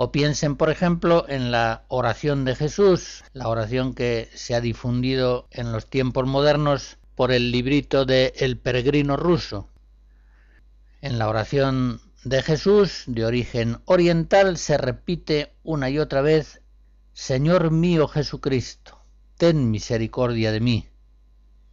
O 0.00 0.12
piensen, 0.12 0.54
por 0.54 0.70
ejemplo, 0.70 1.26
en 1.28 1.50
la 1.50 1.82
oración 1.88 2.44
de 2.44 2.54
Jesús, 2.54 3.24
la 3.32 3.48
oración 3.48 3.94
que 3.94 4.30
se 4.32 4.54
ha 4.54 4.60
difundido 4.60 5.48
en 5.50 5.72
los 5.72 5.90
tiempos 5.90 6.24
modernos 6.24 6.98
por 7.16 7.32
el 7.32 7.50
librito 7.50 8.04
de 8.04 8.32
El 8.36 8.58
peregrino 8.58 9.16
ruso. 9.16 9.68
En 11.00 11.18
la 11.18 11.28
oración 11.28 12.00
de 12.22 12.44
Jesús, 12.44 13.02
de 13.08 13.24
origen 13.24 13.78
oriental, 13.86 14.56
se 14.56 14.78
repite 14.78 15.52
una 15.64 15.90
y 15.90 15.98
otra 15.98 16.22
vez, 16.22 16.62
Señor 17.12 17.72
mío 17.72 18.06
Jesucristo, 18.06 19.00
ten 19.36 19.72
misericordia 19.72 20.52
de 20.52 20.60
mí. 20.60 20.88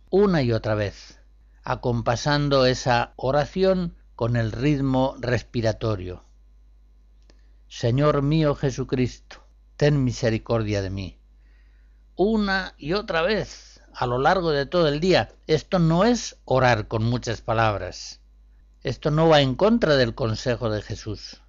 Una 0.10 0.42
y 0.42 0.52
otra 0.52 0.74
vez, 0.74 1.20
acompasando 1.64 2.66
esa 2.66 3.14
oración 3.18 3.94
con 4.16 4.36
el 4.36 4.52
ritmo 4.52 5.16
respiratorio. 5.20 6.24
Señor 7.78 8.22
mío 8.22 8.56
Jesucristo, 8.56 9.46
ten 9.76 10.06
misericordia 10.06 10.82
de 10.82 10.90
mí. 10.90 11.20
Una 12.16 12.74
y 12.78 12.94
otra 12.94 13.22
vez, 13.22 13.82
a 13.94 14.06
lo 14.08 14.18
largo 14.18 14.52
de 14.52 14.66
todo 14.66 14.88
el 14.88 15.02
día. 15.02 15.34
Esto 15.46 15.78
no 15.78 16.06
es 16.06 16.38
orar 16.46 16.88
con 16.88 17.04
muchas 17.04 17.42
palabras. 17.42 18.22
Esto 18.82 19.12
no 19.12 19.28
va 19.28 19.42
en 19.42 19.56
contra 19.56 19.98
del 19.98 20.16
consejo 20.16 20.70
de 20.70 20.82
Jesús. 20.82 21.42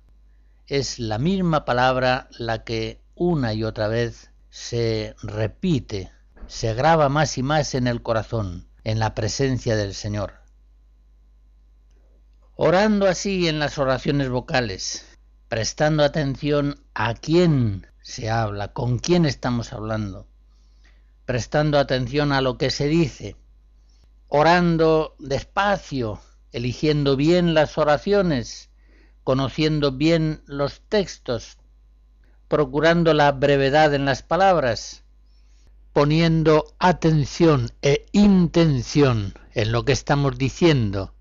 Es 0.66 0.98
la 0.98 1.18
misma 1.18 1.64
palabra 1.64 2.28
la 2.40 2.64
que 2.64 3.00
una 3.14 3.54
y 3.54 3.62
otra 3.62 3.86
vez 3.86 4.32
se 4.50 5.14
repite, 5.22 6.10
se 6.48 6.74
graba 6.74 7.08
más 7.08 7.38
y 7.38 7.44
más 7.44 7.72
en 7.76 7.86
el 7.86 8.02
corazón, 8.02 8.66
en 8.82 8.98
la 8.98 9.14
presencia 9.14 9.76
del 9.76 9.94
Señor. 9.94 10.32
Orando 12.56 13.06
así 13.06 13.46
en 13.46 13.60
las 13.60 13.78
oraciones 13.78 14.28
vocales, 14.28 15.15
prestando 15.48 16.02
atención 16.02 16.80
a 16.94 17.14
quién 17.14 17.86
se 18.02 18.30
habla, 18.30 18.72
con 18.72 18.98
quién 18.98 19.26
estamos 19.26 19.72
hablando, 19.72 20.26
prestando 21.24 21.78
atención 21.78 22.32
a 22.32 22.40
lo 22.40 22.58
que 22.58 22.70
se 22.70 22.88
dice, 22.88 23.36
orando 24.28 25.14
despacio, 25.18 26.20
eligiendo 26.52 27.16
bien 27.16 27.54
las 27.54 27.78
oraciones, 27.78 28.70
conociendo 29.24 29.92
bien 29.92 30.42
los 30.46 30.80
textos, 30.88 31.58
procurando 32.48 33.12
la 33.14 33.32
brevedad 33.32 33.94
en 33.94 34.04
las 34.04 34.22
palabras, 34.22 35.02
poniendo 35.92 36.74
atención 36.78 37.70
e 37.82 38.06
intención 38.12 39.34
en 39.54 39.72
lo 39.72 39.84
que 39.84 39.92
estamos 39.92 40.38
diciendo. 40.38 41.14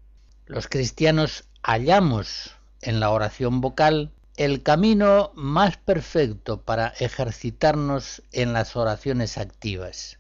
Los 0.46 0.68
cristianos 0.68 1.46
hallamos 1.64 2.56
en 2.82 3.00
la 3.00 3.10
oración 3.10 3.62
vocal 3.62 4.12
el 4.38 4.64
camino 4.64 5.32
más 5.36 5.78
perfecto 5.78 6.62
para 6.62 6.90
ejercitarnos 7.00 8.22
en 8.32 8.54
las 8.54 8.76
oraciones 8.76 9.38
activas. 9.38 10.20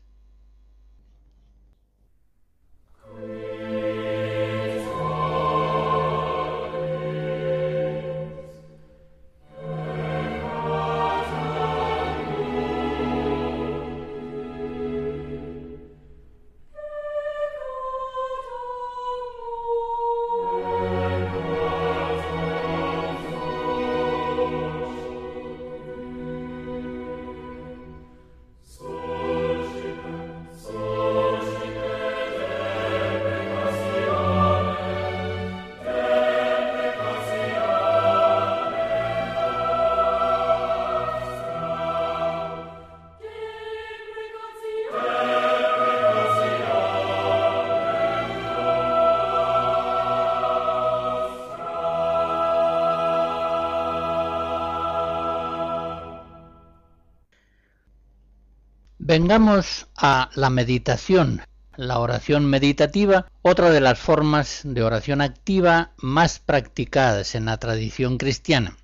Vengamos 59.17 59.88
a 59.95 60.30
la 60.36 60.49
meditación, 60.49 61.41
la 61.78 61.99
oración 61.99 62.47
meditativa, 62.47 63.32
otra 63.43 63.69
de 63.69 63.80
las 63.80 63.97
formas 63.97 64.60
de 64.65 64.84
oración 64.84 65.21
activa 65.21 65.91
más 65.95 66.39
practicadas 66.39 67.34
en 67.34 67.45
la 67.45 67.56
tradición 67.56 68.17
cristiana. 68.17 68.75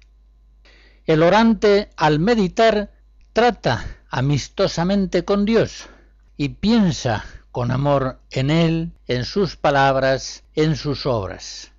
El 1.05 1.21
orante 1.21 1.89
al 1.97 2.19
meditar 2.19 2.93
trata 3.33 3.85
amistosamente 4.09 5.25
con 5.25 5.43
Dios 5.43 5.89
y 6.37 6.47
piensa 6.47 7.25
con 7.51 7.69
amor 7.69 8.21
en 8.29 8.51
Él, 8.51 8.93
en 9.07 9.25
sus 9.25 9.57
palabras, 9.57 10.45
en 10.55 10.77
sus 10.77 11.05
obras. 11.05 11.73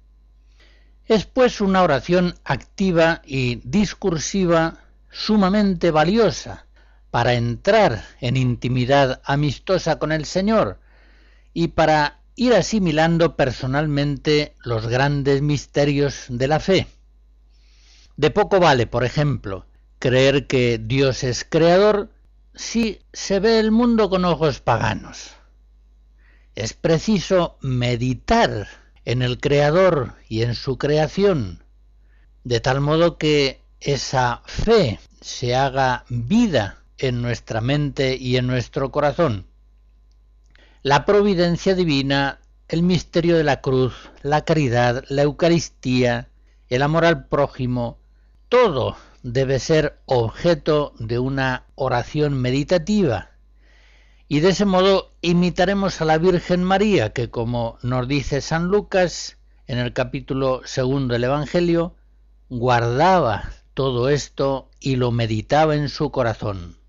Es 1.07 1.25
pues 1.25 1.63
una 1.63 1.83
oración 1.83 2.35
activa 2.45 3.23
y 3.25 3.63
discursiva 3.65 4.75
sumamente 5.11 5.91
valiosa, 5.91 6.67
para 7.13 7.35
entrar 7.35 8.07
en 8.23 8.39
intimidad 8.39 9.21
amistosa 9.27 9.99
con 9.99 10.13
el 10.13 10.25
Señor 10.25 10.81
y 11.53 11.69
para 11.69 12.23
ir 12.37 12.55
asimilando 12.55 13.37
personalmente 13.37 14.57
los 14.65 14.87
grandes 14.87 15.43
misterios 15.43 16.25
de 16.31 16.49
la 16.49 16.59
fe. 16.59 16.87
De 18.17 18.31
poco 18.31 18.61
vale, 18.61 18.87
por 18.87 19.05
ejemplo, 19.05 19.67
creer 19.99 20.47
que 20.47 20.81
Dios 20.83 21.23
es 21.23 21.45
creador 21.45 22.09
si 22.55 23.01
se 23.13 23.41
ve 23.41 23.59
el 23.59 23.73
mundo 23.73 24.09
con 24.09 24.25
ojos 24.25 24.61
paganos. 24.61 25.33
Es 26.55 26.73
preciso 26.73 27.59
meditar 27.61 28.69
en 29.05 29.21
el 29.21 29.39
Creador 29.39 30.15
y 30.31 30.45
en 30.45 30.55
su 30.55 30.79
creación, 30.79 31.63
de 32.43 32.61
tal 32.61 32.81
modo 32.81 33.19
que 33.19 33.61
esa 33.81 34.41
fe 34.47 34.99
se 35.21 35.55
haga 35.55 36.07
vida 36.09 36.82
en 36.99 37.23
nuestra 37.23 37.61
mente 37.61 38.17
y 38.17 38.37
en 38.37 38.47
nuestro 38.47 38.91
corazón. 38.91 39.47
La 40.83 41.05
providencia 41.05 41.75
divina, 41.75 42.41
el 42.69 42.83
misterio 42.83 43.37
de 43.37 43.45
la 43.45 43.61
cruz, 43.61 43.95
la 44.23 44.45
caridad, 44.45 45.05
la 45.09 45.23
Eucaristía, 45.23 46.29
el 46.69 46.83
amor 46.83 47.05
al 47.05 47.27
prójimo, 47.27 47.99
todo 48.49 48.97
debe 49.23 49.59
ser 49.59 50.01
objeto 50.07 50.95
de 50.99 51.19
una 51.19 51.67
oración 51.75 52.35
meditativa. 52.41 53.31
Y 54.27 54.41
de 54.41 54.51
ese 54.51 54.65
modo 54.65 55.13
imitaremos 55.21 56.01
a 56.01 56.05
la 56.05 56.19
Virgen 56.19 56.65
María, 56.65 57.13
que 57.13 57.31
como 57.31 57.79
nos 57.83 58.09
dice 58.09 58.41
San 58.41 58.69
Lucas 58.69 59.39
en 59.67 59.79
el 59.79 59.93
capítulo 59.93 60.63
segundo 60.65 61.13
del 61.13 61.25
Evangelio, 61.25 61.95
guardaba 62.49 63.51
todo 63.75 64.09
esto 64.09 64.71
y 64.81 64.97
lo 64.97 65.11
meditaba 65.13 65.77
en 65.77 65.89
su 65.89 66.11
corazón. 66.11 66.82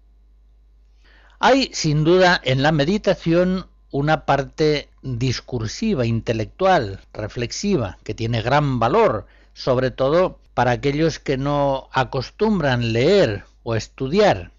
Hay 1.46 1.72
sin 1.74 2.06
duda 2.06 2.39
en 2.41 2.64
la 2.64 2.72
meditación 2.72 3.66
una 3.91 4.26
parte 4.26 4.88
discursiva, 5.02 6.06
intelectual, 6.06 7.02
reflexiva, 7.12 7.98
que 8.06 8.14
tiene 8.14 8.41
gran 8.41 8.80
valor, 8.80 9.26
sobre 9.54 9.91
todo 9.91 10.39
para 10.54 10.72
aquellos 10.72 11.20
que 11.20 11.36
no 11.36 11.89
acostumbran 11.91 12.94
leer 12.94 13.44
o 13.64 13.76
estudiar. 13.76 14.52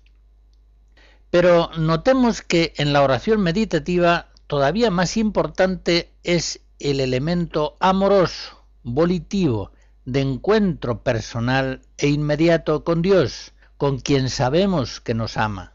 Pero 1.31 1.71
notemos 1.79 2.43
que 2.43 2.75
en 2.77 2.93
la 2.93 3.01
oración 3.01 3.41
meditativa 3.41 4.29
todavía 4.47 4.91
más 4.91 5.17
importante 5.17 6.11
es 6.23 6.61
el 6.81 7.01
elemento 7.01 7.79
amoroso, 7.81 8.63
volitivo, 8.83 9.71
de 10.05 10.21
encuentro 10.21 11.03
personal 11.03 11.81
e 11.97 12.09
inmediato 12.09 12.85
con 12.85 13.01
Dios, 13.01 13.53
con 13.79 14.01
quien 14.01 14.29
sabemos 14.29 15.01
que 15.01 15.15
nos 15.15 15.39
ama. 15.39 15.74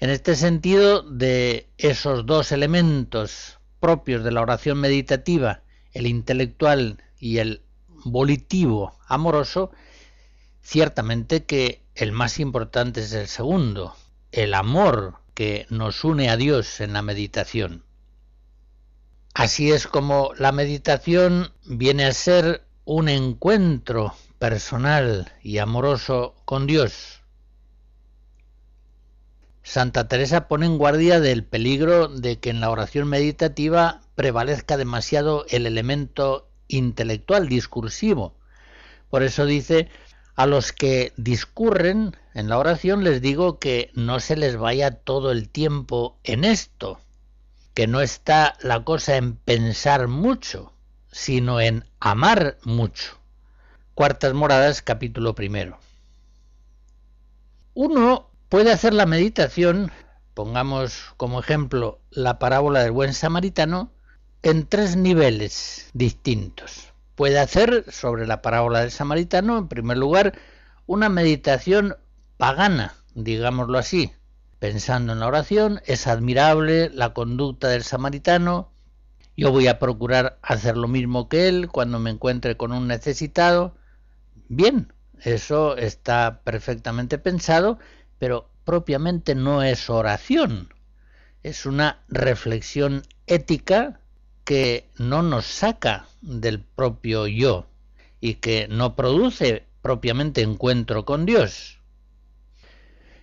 En 0.00 0.10
este 0.10 0.36
sentido, 0.36 1.02
de 1.02 1.68
esos 1.78 2.26
dos 2.26 2.52
elementos 2.52 3.58
propios 3.80 4.24
de 4.24 4.32
la 4.32 4.40
oración 4.40 4.80
meditativa, 4.80 5.62
el 5.92 6.06
intelectual 6.06 7.02
y 7.18 7.38
el 7.38 7.62
volitivo 8.04 8.98
amoroso, 9.06 9.70
ciertamente 10.62 11.44
que 11.44 11.82
el 11.94 12.12
más 12.12 12.40
importante 12.40 13.00
es 13.00 13.12
el 13.12 13.28
segundo, 13.28 13.94
el 14.32 14.54
amor 14.54 15.20
que 15.34 15.66
nos 15.70 16.02
une 16.04 16.28
a 16.28 16.36
Dios 16.36 16.80
en 16.80 16.92
la 16.92 17.02
meditación. 17.02 17.84
Así 19.34 19.72
es 19.72 19.86
como 19.86 20.32
la 20.38 20.52
meditación 20.52 21.52
viene 21.64 22.04
a 22.04 22.12
ser 22.12 22.64
un 22.84 23.08
encuentro 23.08 24.14
personal 24.38 25.32
y 25.42 25.58
amoroso 25.58 26.34
con 26.44 26.66
Dios, 26.66 27.23
Santa 29.64 30.08
Teresa 30.08 30.46
pone 30.46 30.66
en 30.66 30.76
guardia 30.76 31.20
del 31.20 31.42
peligro 31.42 32.08
de 32.08 32.38
que 32.38 32.50
en 32.50 32.60
la 32.60 32.68
oración 32.68 33.08
meditativa 33.08 34.02
prevalezca 34.14 34.76
demasiado 34.76 35.46
el 35.48 35.66
elemento 35.66 36.50
intelectual, 36.68 37.48
discursivo. 37.48 38.34
Por 39.08 39.22
eso 39.22 39.46
dice, 39.46 39.88
a 40.36 40.44
los 40.44 40.72
que 40.72 41.14
discurren 41.16 42.14
en 42.34 42.50
la 42.50 42.58
oración 42.58 43.04
les 43.04 43.22
digo 43.22 43.58
que 43.58 43.90
no 43.94 44.20
se 44.20 44.36
les 44.36 44.58
vaya 44.58 44.90
todo 44.90 45.32
el 45.32 45.48
tiempo 45.48 46.18
en 46.24 46.44
esto, 46.44 47.00
que 47.72 47.86
no 47.86 48.02
está 48.02 48.58
la 48.60 48.84
cosa 48.84 49.16
en 49.16 49.34
pensar 49.34 50.08
mucho, 50.08 50.74
sino 51.10 51.62
en 51.62 51.86
amar 52.00 52.58
mucho. 52.64 53.18
Cuartas 53.94 54.34
Moradas, 54.34 54.82
capítulo 54.82 55.34
primero. 55.34 55.78
Uno 57.72 58.33
puede 58.48 58.72
hacer 58.72 58.94
la 58.94 59.06
meditación, 59.06 59.90
pongamos 60.34 61.14
como 61.16 61.40
ejemplo 61.40 62.00
la 62.10 62.38
parábola 62.38 62.82
del 62.82 62.92
buen 62.92 63.14
samaritano, 63.14 63.92
en 64.42 64.66
tres 64.66 64.96
niveles 64.96 65.90
distintos. 65.94 66.92
Puede 67.14 67.38
hacer 67.38 67.84
sobre 67.90 68.26
la 68.26 68.42
parábola 68.42 68.80
del 68.80 68.90
samaritano, 68.90 69.58
en 69.58 69.68
primer 69.68 69.96
lugar, 69.96 70.38
una 70.86 71.08
meditación 71.08 71.96
pagana, 72.36 72.94
digámoslo 73.14 73.78
así, 73.78 74.12
pensando 74.58 75.12
en 75.12 75.20
la 75.20 75.26
oración, 75.26 75.80
es 75.86 76.06
admirable 76.06 76.90
la 76.90 77.14
conducta 77.14 77.68
del 77.68 77.84
samaritano, 77.84 78.74
yo 79.36 79.50
voy 79.50 79.66
a 79.66 79.78
procurar 79.78 80.38
hacer 80.42 80.76
lo 80.76 80.86
mismo 80.86 81.28
que 81.28 81.48
él 81.48 81.68
cuando 81.68 81.98
me 81.98 82.10
encuentre 82.10 82.56
con 82.56 82.72
un 82.72 82.86
necesitado. 82.86 83.74
Bien, 84.48 84.92
eso 85.22 85.76
está 85.76 86.42
perfectamente 86.44 87.18
pensado, 87.18 87.78
pero 88.18 88.48
propiamente 88.64 89.34
no 89.34 89.62
es 89.62 89.90
oración. 89.90 90.72
Es 91.42 91.66
una 91.66 92.02
reflexión 92.08 93.02
ética 93.26 94.00
que 94.44 94.88
no 94.98 95.22
nos 95.22 95.46
saca 95.46 96.06
del 96.20 96.60
propio 96.60 97.26
yo 97.26 97.66
y 98.20 98.34
que 98.34 98.68
no 98.68 98.94
produce 98.94 99.64
propiamente 99.82 100.42
encuentro 100.42 101.04
con 101.04 101.26
Dios. 101.26 101.78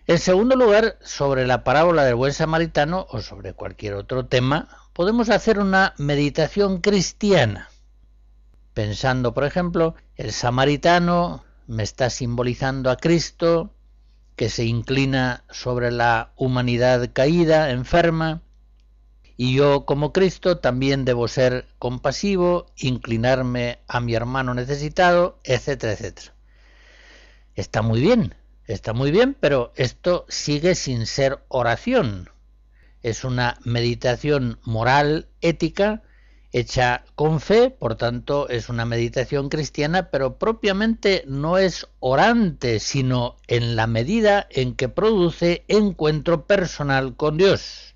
En 0.07 0.19
segundo 0.19 0.55
lugar, 0.55 0.97
sobre 1.01 1.47
la 1.47 1.63
parábola 1.63 2.03
del 2.03 2.15
buen 2.15 2.33
samaritano 2.33 3.07
o 3.09 3.21
sobre 3.21 3.53
cualquier 3.53 3.93
otro 3.93 4.25
tema, 4.25 4.67
podemos 4.93 5.29
hacer 5.29 5.59
una 5.59 5.93
meditación 5.97 6.81
cristiana, 6.81 7.69
pensando, 8.73 9.33
por 9.33 9.43
ejemplo, 9.43 9.95
el 10.15 10.31
samaritano 10.31 11.43
me 11.67 11.83
está 11.83 12.09
simbolizando 12.09 12.89
a 12.89 12.97
Cristo, 12.97 13.71
que 14.41 14.49
se 14.49 14.65
inclina 14.65 15.43
sobre 15.51 15.91
la 15.91 16.33
humanidad 16.35 17.11
caída, 17.13 17.69
enferma, 17.69 18.41
y 19.37 19.53
yo 19.53 19.85
como 19.85 20.13
Cristo 20.13 20.57
también 20.57 21.05
debo 21.05 21.27
ser 21.27 21.67
compasivo, 21.77 22.65
inclinarme 22.75 23.81
a 23.87 23.99
mi 23.99 24.15
hermano 24.15 24.55
necesitado, 24.55 25.37
etcétera, 25.43 25.93
etcétera. 25.93 26.33
Está 27.53 27.83
muy 27.83 28.01
bien, 28.01 28.33
está 28.65 28.93
muy 28.93 29.11
bien, 29.11 29.37
pero 29.39 29.73
esto 29.75 30.25
sigue 30.27 30.73
sin 30.73 31.05
ser 31.05 31.43
oración. 31.47 32.31
Es 33.03 33.23
una 33.23 33.59
meditación 33.63 34.57
moral, 34.63 35.27
ética, 35.41 36.01
hecha 36.51 37.03
con 37.15 37.39
fe, 37.39 37.69
por 37.69 37.95
tanto 37.95 38.49
es 38.49 38.69
una 38.69 38.85
meditación 38.85 39.49
cristiana, 39.49 40.09
pero 40.09 40.37
propiamente 40.37 41.23
no 41.27 41.57
es 41.57 41.87
orante, 41.99 42.79
sino 42.79 43.37
en 43.47 43.75
la 43.75 43.87
medida 43.87 44.47
en 44.49 44.75
que 44.75 44.89
produce 44.89 45.63
encuentro 45.67 46.45
personal 46.45 47.15
con 47.15 47.37
Dios. 47.37 47.95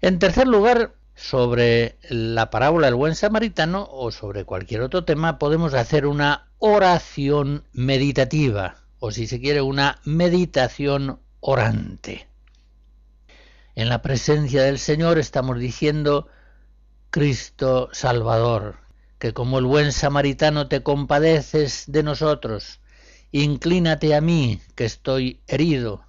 En 0.00 0.18
tercer 0.18 0.46
lugar, 0.46 0.94
sobre 1.14 1.96
la 2.08 2.50
parábola 2.50 2.88
del 2.88 2.96
buen 2.96 3.14
samaritano 3.14 3.88
o 3.90 4.10
sobre 4.10 4.44
cualquier 4.44 4.80
otro 4.80 5.04
tema, 5.04 5.38
podemos 5.38 5.74
hacer 5.74 6.06
una 6.06 6.48
oración 6.58 7.64
meditativa, 7.72 8.76
o 8.98 9.10
si 9.10 9.26
se 9.26 9.40
quiere, 9.40 9.62
una 9.62 10.00
meditación 10.04 11.20
orante. 11.40 12.26
En 13.76 13.88
la 13.88 14.02
presencia 14.02 14.62
del 14.62 14.78
Señor 14.78 15.18
estamos 15.18 15.58
diciendo, 15.58 16.28
Cristo 17.14 17.90
Salvador, 17.92 18.78
que 19.20 19.32
como 19.32 19.60
el 19.60 19.66
buen 19.66 19.92
samaritano 19.92 20.66
te 20.66 20.82
compadeces 20.82 21.84
de 21.86 22.02
nosotros, 22.02 22.80
inclínate 23.30 24.16
a 24.16 24.20
mí, 24.20 24.60
que 24.74 24.84
estoy 24.84 25.40
herido, 25.46 26.04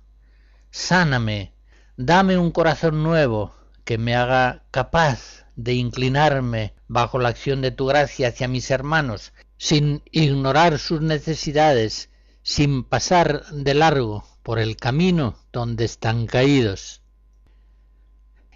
sáname, 0.71 1.53
dame 1.95 2.39
un 2.39 2.49
corazón 2.49 3.03
nuevo, 3.03 3.53
que 3.83 3.99
me 3.99 4.15
haga 4.15 4.63
capaz 4.71 5.45
de 5.55 5.75
inclinarme 5.75 6.73
bajo 6.87 7.19
la 7.19 7.29
acción 7.29 7.61
de 7.61 7.69
tu 7.69 7.85
gracia 7.85 8.29
hacia 8.29 8.47
mis 8.47 8.71
hermanos, 8.71 9.31
sin 9.57 10.01
ignorar 10.09 10.79
sus 10.79 11.01
necesidades, 11.01 12.09
sin 12.41 12.83
pasar 12.83 13.45
de 13.51 13.75
largo 13.75 14.25
por 14.41 14.57
el 14.57 14.75
camino 14.75 15.37
donde 15.53 15.85
están 15.85 16.25
caídos. 16.25 17.03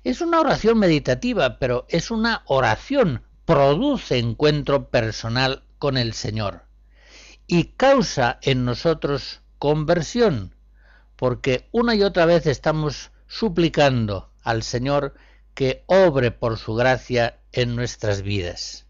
Es 0.03 0.21
una 0.21 0.39
oración 0.39 0.79
meditativa, 0.79 1.59
pero 1.59 1.85
es 1.89 2.11
una 2.11 2.43
oración, 2.45 3.23
produce 3.45 4.17
encuentro 4.17 4.89
personal 4.89 5.63
con 5.77 5.97
el 5.97 6.13
Señor. 6.13 6.63
Y 7.47 7.65
causa 7.75 8.39
en 8.41 8.63
nosotros 8.63 9.41
conversión, 9.57 10.55
porque 11.15 11.67
una 11.71 11.95
y 11.95 12.03
otra 12.03 12.25
vez 12.25 12.45
estamos 12.45 13.11
suplicando 13.27 14.31
al 14.43 14.63
Señor 14.63 15.15
que 15.53 15.83
obre 15.87 16.31
por 16.31 16.57
su 16.57 16.75
gracia 16.75 17.39
en 17.51 17.75
nuestras 17.75 18.21
vidas. 18.21 18.85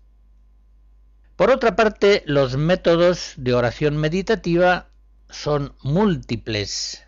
Por 1.35 1.49
otra 1.51 1.75
parte, 1.75 2.21
los 2.25 2.57
métodos 2.57 3.33
de 3.37 3.53
oración 3.53 3.97
meditativa 3.97 4.89
son 5.29 5.73
múltiples 5.81 7.03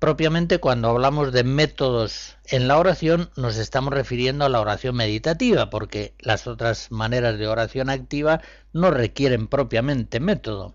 Propiamente 0.00 0.60
cuando 0.60 0.88
hablamos 0.88 1.30
de 1.30 1.44
métodos 1.44 2.38
en 2.46 2.68
la 2.68 2.78
oración 2.78 3.30
nos 3.36 3.58
estamos 3.58 3.92
refiriendo 3.92 4.46
a 4.46 4.48
la 4.48 4.58
oración 4.58 4.96
meditativa, 4.96 5.68
porque 5.68 6.14
las 6.18 6.46
otras 6.46 6.90
maneras 6.90 7.38
de 7.38 7.46
oración 7.46 7.90
activa 7.90 8.40
no 8.72 8.90
requieren 8.90 9.46
propiamente 9.46 10.18
método. 10.18 10.74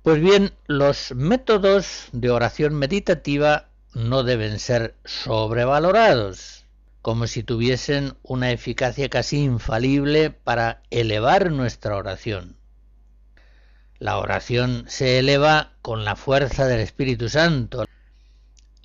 Pues 0.00 0.18
bien, 0.18 0.54
los 0.66 1.14
métodos 1.14 2.08
de 2.12 2.30
oración 2.30 2.74
meditativa 2.74 3.68
no 3.92 4.22
deben 4.22 4.58
ser 4.60 4.94
sobrevalorados, 5.04 6.64
como 7.02 7.26
si 7.26 7.42
tuviesen 7.42 8.14
una 8.22 8.50
eficacia 8.50 9.10
casi 9.10 9.42
infalible 9.42 10.30
para 10.30 10.80
elevar 10.88 11.52
nuestra 11.52 11.96
oración. 11.96 12.57
La 13.98 14.18
oración 14.18 14.84
se 14.86 15.18
eleva 15.18 15.72
con 15.82 16.04
la 16.04 16.14
fuerza 16.14 16.66
del 16.66 16.80
Espíritu 16.80 17.28
Santo. 17.28 17.84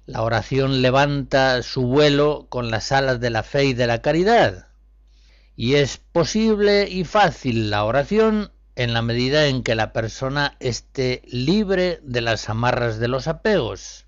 La 0.08 0.24
oración 0.24 0.82
levanta 0.82 1.62
su 1.62 1.84
vuelo 1.84 2.48
con 2.50 2.72
las 2.72 2.92
alas 2.92 3.20
de 3.20 3.30
la 3.30 3.44
fe 3.44 3.66
y 3.66 3.74
de 3.74 3.86
la 3.86 4.02
caridad. 4.02 4.70
Y 5.56 5.76
es 5.76 5.98
posible 5.98 6.90
y 6.90 7.04
fácil 7.04 7.70
la 7.70 7.84
oración 7.84 8.52
en 8.76 8.94
la 8.94 9.04
medida 9.04 9.46
en 9.46 9.62
que 9.62 9.76
la 9.76 9.94
persona 9.94 10.56
esté 10.60 11.22
libre 11.28 12.00
de 12.02 12.22
las 12.22 12.50
amarras 12.50 12.98
de 12.98 13.08
los 13.08 13.28
apegos. 13.28 14.08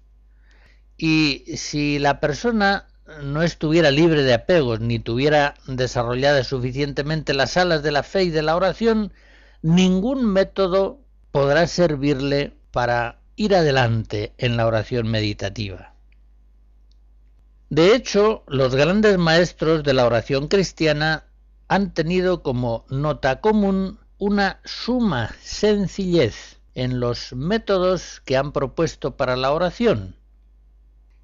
Y 0.98 1.44
si 1.56 2.00
la 2.00 2.20
persona 2.20 2.88
no 3.22 3.44
estuviera 3.44 3.92
libre 3.92 4.24
de 4.24 4.34
apegos 4.34 4.80
ni 4.80 4.98
tuviera 4.98 5.54
desarrolladas 5.68 6.48
suficientemente 6.48 7.36
las 7.36 7.58
alas 7.58 7.84
de 7.84 7.92
la 7.92 8.02
fe 8.02 8.24
y 8.24 8.30
de 8.32 8.42
la 8.42 8.56
oración, 8.56 9.14
ningún 9.66 10.32
método 10.32 11.02
podrá 11.32 11.66
servirle 11.66 12.54
para 12.70 13.20
ir 13.36 13.56
adelante 13.56 14.32
en 14.38 14.58
la 14.58 14.68
oración 14.68 15.08
meditativa. 15.08 15.96
De 17.72 17.96
hecho, 17.96 18.44
los 18.46 18.76
grandes 18.76 19.18
maestros 19.18 19.84
de 19.84 19.96
la 19.96 20.06
oración 20.06 20.50
cristiana 20.50 21.26
han 21.68 21.96
tenido 21.96 22.44
como 22.44 22.86
nota 22.90 23.42
común 23.42 23.98
una 24.20 24.62
suma 24.66 25.36
sencillez 25.42 26.60
en 26.76 27.00
los 27.00 27.34
métodos 27.34 28.22
que 28.24 28.38
han 28.38 28.52
propuesto 28.52 29.18
para 29.18 29.36
la 29.36 29.52
oración. 29.52 30.16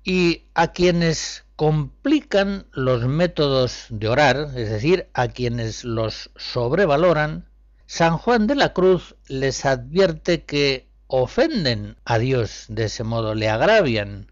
Y 0.04 0.46
a 0.56 0.72
quienes 0.72 1.46
complican 1.56 2.66
los 2.72 3.06
métodos 3.06 3.86
de 3.90 4.08
orar, 4.08 4.50
es 4.56 4.72
decir, 4.72 5.10
a 5.14 5.28
quienes 5.28 5.84
los 5.84 6.32
sobrevaloran, 6.38 7.51
San 7.94 8.18
Juan 8.18 8.48
de 8.48 8.56
la 8.56 8.72
Cruz 8.72 9.16
les 9.28 9.66
advierte 9.66 10.46
que 10.46 10.88
ofenden 11.08 11.98
a 12.06 12.20
Dios, 12.20 12.64
de 12.70 12.86
ese 12.86 13.04
modo 13.04 13.36
le 13.36 13.50
agravian. 13.50 14.32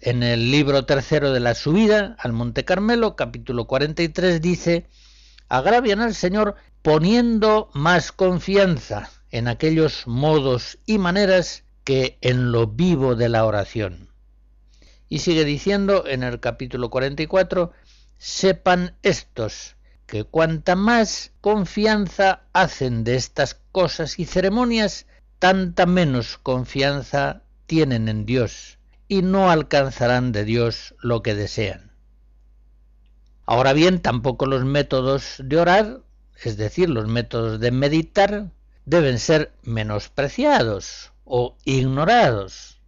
En 0.00 0.24
el 0.24 0.50
libro 0.50 0.84
tercero 0.84 1.32
de 1.32 1.38
la 1.38 1.54
subida 1.54 2.16
al 2.18 2.32
Monte 2.32 2.64
Carmelo, 2.64 3.14
capítulo 3.14 3.68
43, 3.68 4.42
dice, 4.42 4.88
agravian 5.48 6.00
al 6.00 6.16
Señor 6.16 6.56
poniendo 6.82 7.70
más 7.72 8.10
confianza 8.10 9.10
en 9.30 9.46
aquellos 9.46 10.08
modos 10.08 10.80
y 10.86 10.98
maneras 10.98 11.62
que 11.84 12.18
en 12.20 12.50
lo 12.50 12.66
vivo 12.66 13.14
de 13.14 13.28
la 13.28 13.44
oración. 13.44 14.08
Y 15.08 15.20
sigue 15.20 15.44
diciendo 15.44 16.02
en 16.04 16.24
el 16.24 16.40
capítulo 16.40 16.90
44, 16.90 17.70
sepan 18.18 18.96
estos 19.04 19.75
que 20.06 20.24
cuanta 20.24 20.76
más 20.76 21.32
confianza 21.40 22.42
hacen 22.52 23.04
de 23.04 23.16
estas 23.16 23.60
cosas 23.72 24.18
y 24.18 24.24
ceremonias, 24.24 25.06
tanta 25.38 25.86
menos 25.86 26.38
confianza 26.38 27.42
tienen 27.66 28.08
en 28.08 28.24
Dios 28.24 28.78
y 29.08 29.22
no 29.22 29.50
alcanzarán 29.50 30.32
de 30.32 30.44
Dios 30.44 30.94
lo 31.00 31.22
que 31.22 31.34
desean. 31.34 31.92
Ahora 33.44 33.72
bien, 33.72 34.00
tampoco 34.00 34.46
los 34.46 34.64
métodos 34.64 35.36
de 35.38 35.58
orar, 35.58 36.00
es 36.42 36.56
decir, 36.56 36.90
los 36.90 37.06
métodos 37.06 37.60
de 37.60 37.70
meditar, 37.70 38.50
deben 38.84 39.18
ser 39.18 39.52
menospreciados 39.62 41.12
o 41.24 41.56
ignorados. 41.64 42.80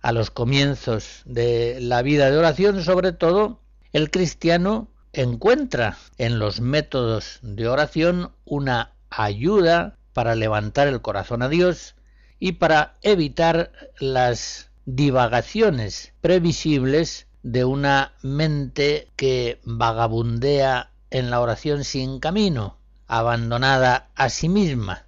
A 0.00 0.12
los 0.12 0.30
comienzos 0.30 1.22
de 1.24 1.78
la 1.80 2.02
vida 2.02 2.30
de 2.30 2.38
oración, 2.38 2.82
sobre 2.82 3.12
todo, 3.12 3.60
el 3.92 4.10
cristiano 4.10 4.88
encuentra 5.22 5.98
en 6.16 6.38
los 6.38 6.60
métodos 6.60 7.40
de 7.42 7.66
oración 7.66 8.30
una 8.44 8.92
ayuda 9.10 9.96
para 10.12 10.36
levantar 10.36 10.86
el 10.86 11.00
corazón 11.00 11.42
a 11.42 11.48
Dios 11.48 11.96
y 12.38 12.52
para 12.52 12.96
evitar 13.02 13.72
las 13.98 14.70
divagaciones 14.84 16.12
previsibles 16.20 17.26
de 17.42 17.64
una 17.64 18.12
mente 18.22 19.08
que 19.16 19.60
vagabundea 19.64 20.90
en 21.10 21.30
la 21.30 21.40
oración 21.40 21.82
sin 21.82 22.20
camino, 22.20 22.76
abandonada 23.08 24.10
a 24.14 24.28
sí 24.28 24.48
misma. 24.48 25.04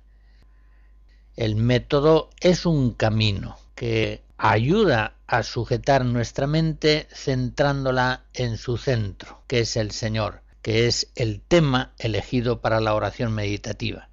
El 1.36 1.54
método 1.54 2.30
es 2.40 2.66
un 2.66 2.94
camino 2.94 3.56
que 3.76 4.22
ayuda 4.40 5.14
a 5.26 5.42
sujetar 5.42 6.04
nuestra 6.04 6.46
mente 6.46 7.06
centrándola 7.12 8.24
en 8.34 8.56
su 8.56 8.76
centro, 8.76 9.42
que 9.46 9.60
es 9.60 9.76
el 9.76 9.90
Señor, 9.90 10.42
que 10.62 10.86
es 10.86 11.10
el 11.14 11.40
tema 11.40 11.92
elegido 11.98 12.60
para 12.60 12.80
la 12.80 12.94
oración 12.94 13.32
meditativa. 13.32 14.08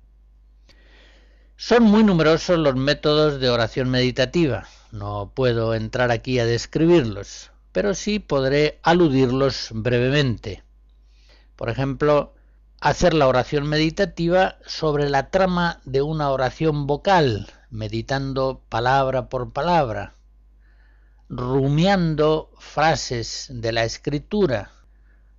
Son 1.55 1.84
muy 1.84 2.03
numerosos 2.03 2.59
los 2.59 2.75
métodos 2.75 3.39
de 3.39 3.49
oración 3.49 3.89
meditativa. 3.89 4.67
No 4.91 5.32
puedo 5.34 5.73
entrar 5.73 6.11
aquí 6.11 6.39
a 6.39 6.45
describirlos 6.45 7.51
pero 7.78 7.93
sí 7.93 8.17
podré 8.17 8.80
aludirlos 8.82 9.69
brevemente. 9.71 10.63
Por 11.55 11.69
ejemplo, 11.69 12.34
hacer 12.82 13.13
la 13.13 13.28
oración 13.28 13.67
meditativa 13.67 14.55
sobre 14.65 15.11
la 15.11 15.30
trama 15.30 15.80
de 15.86 16.01
una 16.01 16.32
oración 16.32 16.88
vocal, 16.88 17.51
meditando 17.69 18.63
palabra 18.67 19.30
por 19.30 19.53
palabra, 19.53 20.15
rumiando 21.30 22.49
frases 22.57 23.47
de 23.49 23.71
la 23.71 23.84
escritura. 23.84 24.71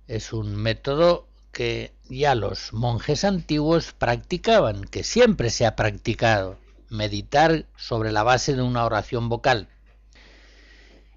Es 0.07 0.33
un 0.33 0.55
método 0.55 1.27
que 1.51 1.93
ya 2.09 2.35
los 2.35 2.73
monjes 2.73 3.23
antiguos 3.23 3.93
practicaban, 3.93 4.83
que 4.83 5.03
siempre 5.03 5.49
se 5.49 5.65
ha 5.65 5.75
practicado, 5.75 6.59
meditar 6.89 7.65
sobre 7.75 8.11
la 8.11 8.23
base 8.23 8.55
de 8.55 8.61
una 8.61 8.85
oración 8.85 9.29
vocal. 9.29 9.67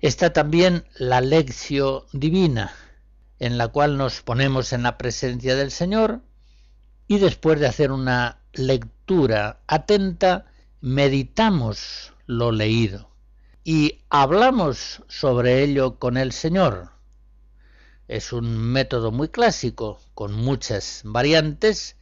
Está 0.01 0.33
también 0.33 0.85
la 0.95 1.21
lección 1.21 2.03
divina, 2.13 2.73
en 3.39 3.59
la 3.59 3.69
cual 3.69 3.99
nos 3.99 4.23
ponemos 4.23 4.73
en 4.73 4.83
la 4.83 4.99
presencia 4.99 5.55
del 5.55 5.71
Señor 5.71 6.23
y 7.07 7.19
después 7.19 7.61
de 7.61 7.67
hacer 7.67 7.93
una 7.93 8.39
lectura 8.53 9.61
atenta, 9.67 10.47
meditamos 10.81 12.13
lo 12.27 12.53
leído 12.53 13.12
y 13.65 14.01
hablamos 14.11 15.03
sobre 15.09 15.63
ello 15.63 15.99
con 15.99 16.17
el 16.17 16.33
Señor. 16.33 16.91
Es 18.09 18.33
un 18.33 18.59
método 18.59 19.13
muy 19.13 19.29
clásico, 19.29 20.01
con 20.15 20.33
muchas 20.33 21.03
variantes, 21.05 21.97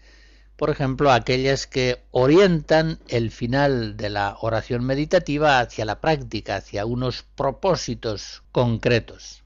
por 0.57 0.69
ejemplo, 0.69 1.11
aquellas 1.11 1.67
que 1.67 2.03
orientan 2.11 2.99
el 3.09 3.31
final 3.31 3.97
de 3.97 4.11
la 4.11 4.37
oración 4.41 4.85
meditativa 4.85 5.59
hacia 5.59 5.87
la 5.87 6.03
práctica, 6.03 6.57
hacia 6.57 6.85
unos 6.85 7.23
propósitos 7.23 8.43
concretos. 8.53 9.43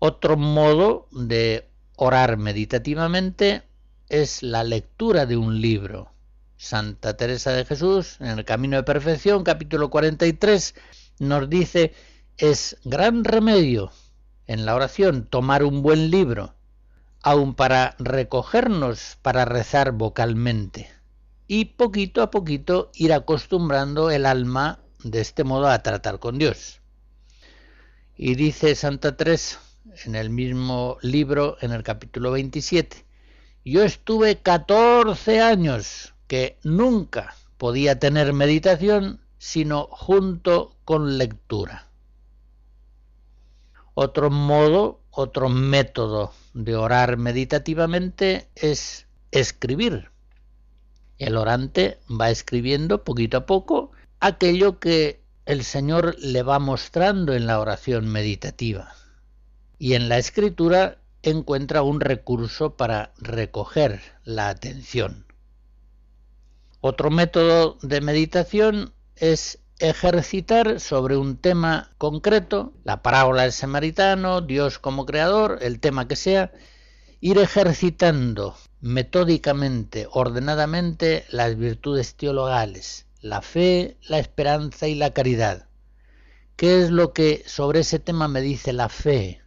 Otro 0.00 0.36
modo 0.36 1.06
de 1.12 1.68
orar 1.94 2.36
meditativamente 2.36 3.62
es 4.08 4.42
la 4.42 4.64
lectura 4.64 5.26
de 5.26 5.36
un 5.36 5.60
libro. 5.60 6.10
Santa 6.60 7.16
Teresa 7.16 7.52
de 7.52 7.64
Jesús, 7.64 8.18
en 8.20 8.38
el 8.38 8.44
Camino 8.44 8.76
de 8.76 8.82
Perfección, 8.82 9.44
capítulo 9.44 9.88
43, 9.88 10.74
nos 11.18 11.48
dice, 11.48 11.94
es 12.36 12.76
gran 12.84 13.24
remedio 13.24 13.90
en 14.46 14.66
la 14.66 14.74
oración 14.74 15.24
tomar 15.24 15.64
un 15.64 15.80
buen 15.80 16.10
libro 16.10 16.54
aun 17.22 17.54
para 17.54 17.96
recogernos 17.98 19.16
para 19.22 19.46
rezar 19.46 19.92
vocalmente 19.92 20.90
y 21.48 21.64
poquito 21.64 22.20
a 22.20 22.30
poquito 22.30 22.90
ir 22.94 23.14
acostumbrando 23.14 24.10
el 24.10 24.26
alma 24.26 24.80
de 25.02 25.22
este 25.22 25.44
modo 25.44 25.66
a 25.66 25.82
tratar 25.82 26.18
con 26.18 26.36
Dios. 26.36 26.82
Y 28.18 28.34
dice 28.34 28.74
Santa 28.74 29.16
Teresa 29.16 29.60
en 30.04 30.14
el 30.14 30.28
mismo 30.28 30.98
libro, 31.00 31.56
en 31.62 31.72
el 31.72 31.82
capítulo 31.82 32.32
27, 32.32 33.06
yo 33.64 33.82
estuve 33.82 34.36
14 34.36 35.40
años 35.40 36.12
que 36.30 36.60
nunca 36.62 37.34
podía 37.58 37.98
tener 37.98 38.32
meditación 38.32 39.18
sino 39.38 39.88
junto 39.90 40.76
con 40.84 41.18
lectura. 41.18 41.88
Otro 43.94 44.30
modo, 44.30 45.00
otro 45.10 45.48
método 45.48 46.32
de 46.54 46.76
orar 46.76 47.16
meditativamente 47.16 48.48
es 48.54 49.08
escribir. 49.32 50.12
El 51.18 51.36
orante 51.36 51.98
va 52.08 52.30
escribiendo 52.30 53.02
poquito 53.02 53.38
a 53.38 53.46
poco 53.46 53.90
aquello 54.20 54.78
que 54.78 55.24
el 55.46 55.64
Señor 55.64 56.14
le 56.20 56.44
va 56.44 56.60
mostrando 56.60 57.34
en 57.34 57.48
la 57.48 57.58
oración 57.58 58.06
meditativa. 58.06 58.94
Y 59.80 59.94
en 59.94 60.08
la 60.08 60.18
escritura 60.18 60.98
encuentra 61.24 61.82
un 61.82 62.00
recurso 62.00 62.76
para 62.76 63.14
recoger 63.18 64.00
la 64.22 64.48
atención. 64.48 65.26
Otro 66.82 67.10
método 67.10 67.76
de 67.82 68.00
meditación 68.00 68.94
es 69.16 69.58
ejercitar 69.80 70.80
sobre 70.80 71.18
un 71.18 71.36
tema 71.36 71.90
concreto, 71.98 72.72
la 72.84 73.02
parábola 73.02 73.42
del 73.42 73.52
samaritano, 73.52 74.40
Dios 74.40 74.78
como 74.78 75.04
creador, 75.04 75.58
el 75.60 75.78
tema 75.78 76.08
que 76.08 76.16
sea, 76.16 76.52
ir 77.20 77.36
ejercitando 77.36 78.56
metódicamente, 78.80 80.08
ordenadamente 80.10 81.26
las 81.30 81.56
virtudes 81.56 82.14
teologales, 82.14 83.06
la 83.20 83.42
fe, 83.42 83.98
la 84.08 84.18
esperanza 84.18 84.88
y 84.88 84.94
la 84.94 85.12
caridad. 85.12 85.66
¿Qué 86.56 86.82
es 86.82 86.90
lo 86.90 87.12
que 87.12 87.42
sobre 87.46 87.80
ese 87.80 87.98
tema 87.98 88.26
me 88.26 88.40
dice 88.40 88.72
la 88.72 88.88
fe? 88.88 89.42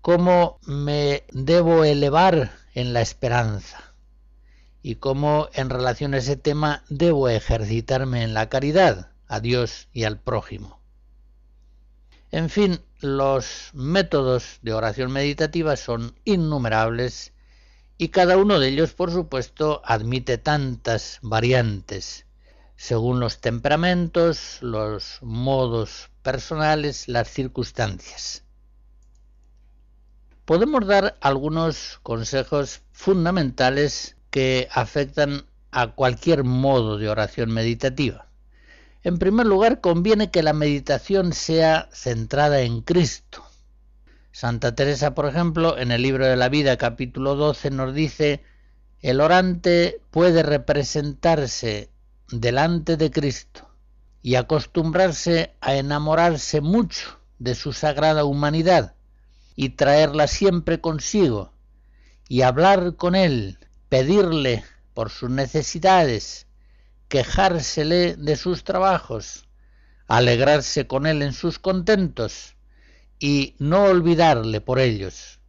¿Cómo 0.00 0.58
me 0.66 1.24
debo 1.32 1.84
elevar 1.84 2.52
en 2.74 2.92
la 2.92 3.02
esperanza? 3.02 3.92
¿Y 4.86 4.94
cómo 4.94 5.48
en 5.52 5.68
relación 5.68 6.14
a 6.14 6.18
ese 6.18 6.36
tema 6.36 6.84
debo 6.88 7.28
ejercitarme 7.28 8.22
en 8.22 8.34
la 8.34 8.48
caridad? 8.48 9.10
a 9.26 9.40
Dios 9.40 9.88
y 9.92 10.04
al 10.04 10.20
prójimo. 10.20 10.80
En 12.30 12.50
fin, 12.50 12.80
los 13.00 13.70
métodos 13.72 14.60
de 14.62 14.74
oración 14.74 15.10
meditativa 15.10 15.74
son 15.74 16.14
innumerables 16.24 17.32
y 17.98 18.10
cada 18.10 18.36
uno 18.36 18.60
de 18.60 18.68
ellos, 18.68 18.92
por 18.92 19.10
supuesto, 19.10 19.82
admite 19.84 20.38
tantas 20.38 21.18
variantes, 21.20 22.26
según 22.76 23.18
los 23.18 23.40
temperamentos, 23.40 24.58
los 24.60 25.18
modos 25.20 26.10
personales, 26.22 27.08
las 27.08 27.28
circunstancias. 27.28 28.44
Podemos 30.44 30.86
dar 30.86 31.16
algunos 31.20 31.98
consejos 32.04 32.82
fundamentales 32.92 34.15
que 34.36 34.68
afectan 34.70 35.46
a 35.70 35.92
cualquier 35.92 36.44
modo 36.44 36.98
de 36.98 37.08
oración 37.08 37.50
meditativa. 37.50 38.26
En 39.02 39.18
primer 39.18 39.46
lugar, 39.46 39.80
conviene 39.80 40.30
que 40.30 40.42
la 40.42 40.52
meditación 40.52 41.32
sea 41.32 41.88
centrada 41.90 42.60
en 42.60 42.82
Cristo. 42.82 43.42
Santa 44.32 44.74
Teresa, 44.74 45.14
por 45.14 45.24
ejemplo, 45.24 45.78
en 45.78 45.90
el 45.90 46.02
libro 46.02 46.26
de 46.26 46.36
la 46.36 46.50
vida, 46.50 46.76
capítulo 46.76 47.34
12, 47.34 47.70
nos 47.70 47.94
dice, 47.94 48.42
el 49.00 49.22
orante 49.22 50.02
puede 50.10 50.42
representarse 50.42 51.88
delante 52.30 52.98
de 52.98 53.10
Cristo 53.10 53.70
y 54.20 54.34
acostumbrarse 54.34 55.54
a 55.62 55.76
enamorarse 55.76 56.60
mucho 56.60 57.18
de 57.38 57.54
su 57.54 57.72
sagrada 57.72 58.26
humanidad 58.26 58.96
y 59.54 59.70
traerla 59.70 60.26
siempre 60.26 60.78
consigo 60.82 61.54
y 62.28 62.42
hablar 62.42 62.96
con 62.96 63.14
Él, 63.14 63.58
pedirle 63.88 64.64
por 64.94 65.10
sus 65.10 65.30
necesidades, 65.30 66.46
quejársele 67.08 68.16
de 68.16 68.36
sus 68.36 68.64
trabajos, 68.64 69.48
alegrarse 70.06 70.86
con 70.86 71.06
él 71.06 71.22
en 71.22 71.32
sus 71.32 71.58
contentos 71.58 72.56
y 73.18 73.54
no 73.58 73.84
olvidarle 73.84 74.60
por 74.60 74.78
ellos. 74.78 75.40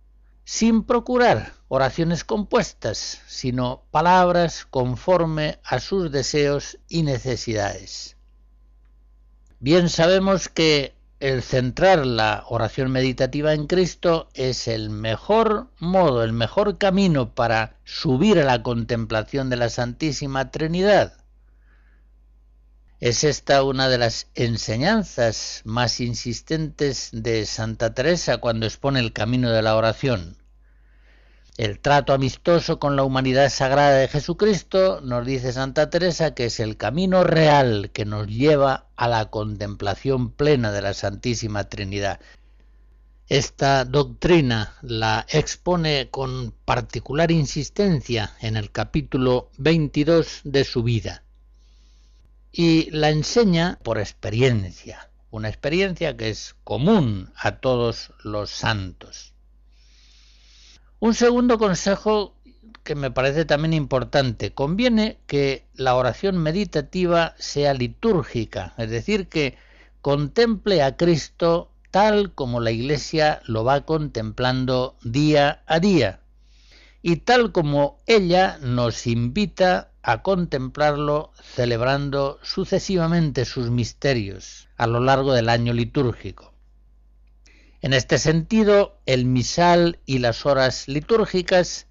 sin 0.49 0.83
procurar 0.83 1.51
oraciones 1.67 2.23
compuestas, 2.23 3.19
sino 3.27 3.83
palabras 3.91 4.65
conforme 4.65 5.59
a 5.61 5.81
sus 5.81 6.09
deseos 6.09 6.79
y 6.87 7.03
necesidades. 7.03 8.15
Bien 9.59 9.89
sabemos 9.89 10.47
que 10.47 10.95
el 11.19 11.41
centrar 11.41 12.05
la 12.05 12.43
oración 12.47 12.91
meditativa 12.91 13.53
en 13.53 13.65
Cristo 13.65 14.29
es 14.35 14.67
el 14.67 14.91
mejor 14.91 15.71
modo, 15.79 16.23
el 16.23 16.31
mejor 16.31 16.77
camino 16.77 17.33
para 17.33 17.75
subir 17.85 18.39
a 18.39 18.45
la 18.45 18.61
contemplación 18.61 19.49
de 19.49 19.55
la 19.55 19.69
Santísima 19.69 20.51
Trinidad. 20.51 21.13
Es 22.99 23.23
esta 23.23 23.63
una 23.63 23.89
de 23.89 23.97
las 23.97 24.27
enseñanzas 24.35 25.61
más 25.65 25.99
insistentes 25.99 27.09
de 27.11 27.45
Santa 27.45 27.93
Teresa 27.93 28.37
cuando 28.37 28.65
expone 28.65 28.99
el 28.99 29.13
camino 29.13 29.51
de 29.51 29.61
la 29.61 29.75
oración. 29.75 30.37
El 31.57 31.79
trato 31.79 32.13
amistoso 32.13 32.77
con 32.77 32.95
la 32.95 33.03
humanidad 33.03 33.49
sagrada 33.49 33.97
de 33.97 34.07
Jesucristo, 34.07 35.01
nos 35.01 35.25
dice 35.25 35.51
Santa 35.51 35.89
Teresa, 35.89 36.35
que 36.35 36.45
es 36.45 36.59
el 36.59 36.77
camino 36.77 37.23
real 37.23 37.89
que 37.91 38.05
nos 38.05 38.27
lleva 38.27 38.85
a 38.95 39.07
la 39.07 39.31
contemplación 39.31 40.29
plena 40.29 40.71
de 40.71 40.83
la 40.83 40.93
Santísima 40.93 41.63
Trinidad. 41.63 42.19
Esta 43.27 43.85
doctrina 43.85 44.75
la 44.83 45.25
expone 45.29 46.09
con 46.11 46.53
particular 46.63 47.31
insistencia 47.31 48.35
en 48.39 48.55
el 48.55 48.71
capítulo 48.71 49.49
22 49.57 50.41
de 50.43 50.63
su 50.63 50.83
vida 50.83 51.23
y 52.51 52.91
la 52.91 53.09
enseña 53.09 53.79
por 53.81 53.97
experiencia, 53.97 55.09
una 55.31 55.49
experiencia 55.49 56.15
que 56.15 56.29
es 56.29 56.55
común 56.63 57.33
a 57.35 57.53
todos 57.53 58.11
los 58.23 58.51
santos. 58.51 59.33
Un 60.99 61.13
segundo 61.13 61.59
consejo 61.59 62.33
que 62.83 62.95
me 62.95 63.11
parece 63.11 63.45
también 63.45 63.73
importante, 63.73 64.53
conviene 64.53 65.19
que 65.27 65.67
la 65.75 65.95
oración 65.95 66.37
meditativa 66.37 67.35
sea 67.37 67.73
litúrgica, 67.73 68.73
es 68.77 68.89
decir, 68.89 69.27
que 69.27 69.57
contemple 70.01 70.81
a 70.81 70.97
Cristo 70.97 71.69
tal 71.91 72.33
como 72.33 72.61
la 72.61 72.71
Iglesia 72.71 73.41
lo 73.45 73.63
va 73.63 73.81
contemplando 73.81 74.95
día 75.03 75.61
a 75.67 75.79
día 75.79 76.21
y 77.03 77.17
tal 77.17 77.51
como 77.51 77.99
ella 78.07 78.57
nos 78.61 79.05
invita 79.05 79.91
a 80.01 80.23
contemplarlo 80.23 81.31
celebrando 81.43 82.39
sucesivamente 82.41 83.45
sus 83.45 83.69
misterios 83.69 84.67
a 84.77 84.87
lo 84.87 84.99
largo 84.99 85.33
del 85.33 85.49
año 85.49 85.73
litúrgico. 85.73 86.56
En 87.87 87.93
este 87.93 88.17
sentido, 88.17 88.99
el 89.05 89.23
misal 89.23 89.99
y 90.05 90.19
las 90.19 90.45
horas 90.45 90.89
litúrgicas 90.89 91.87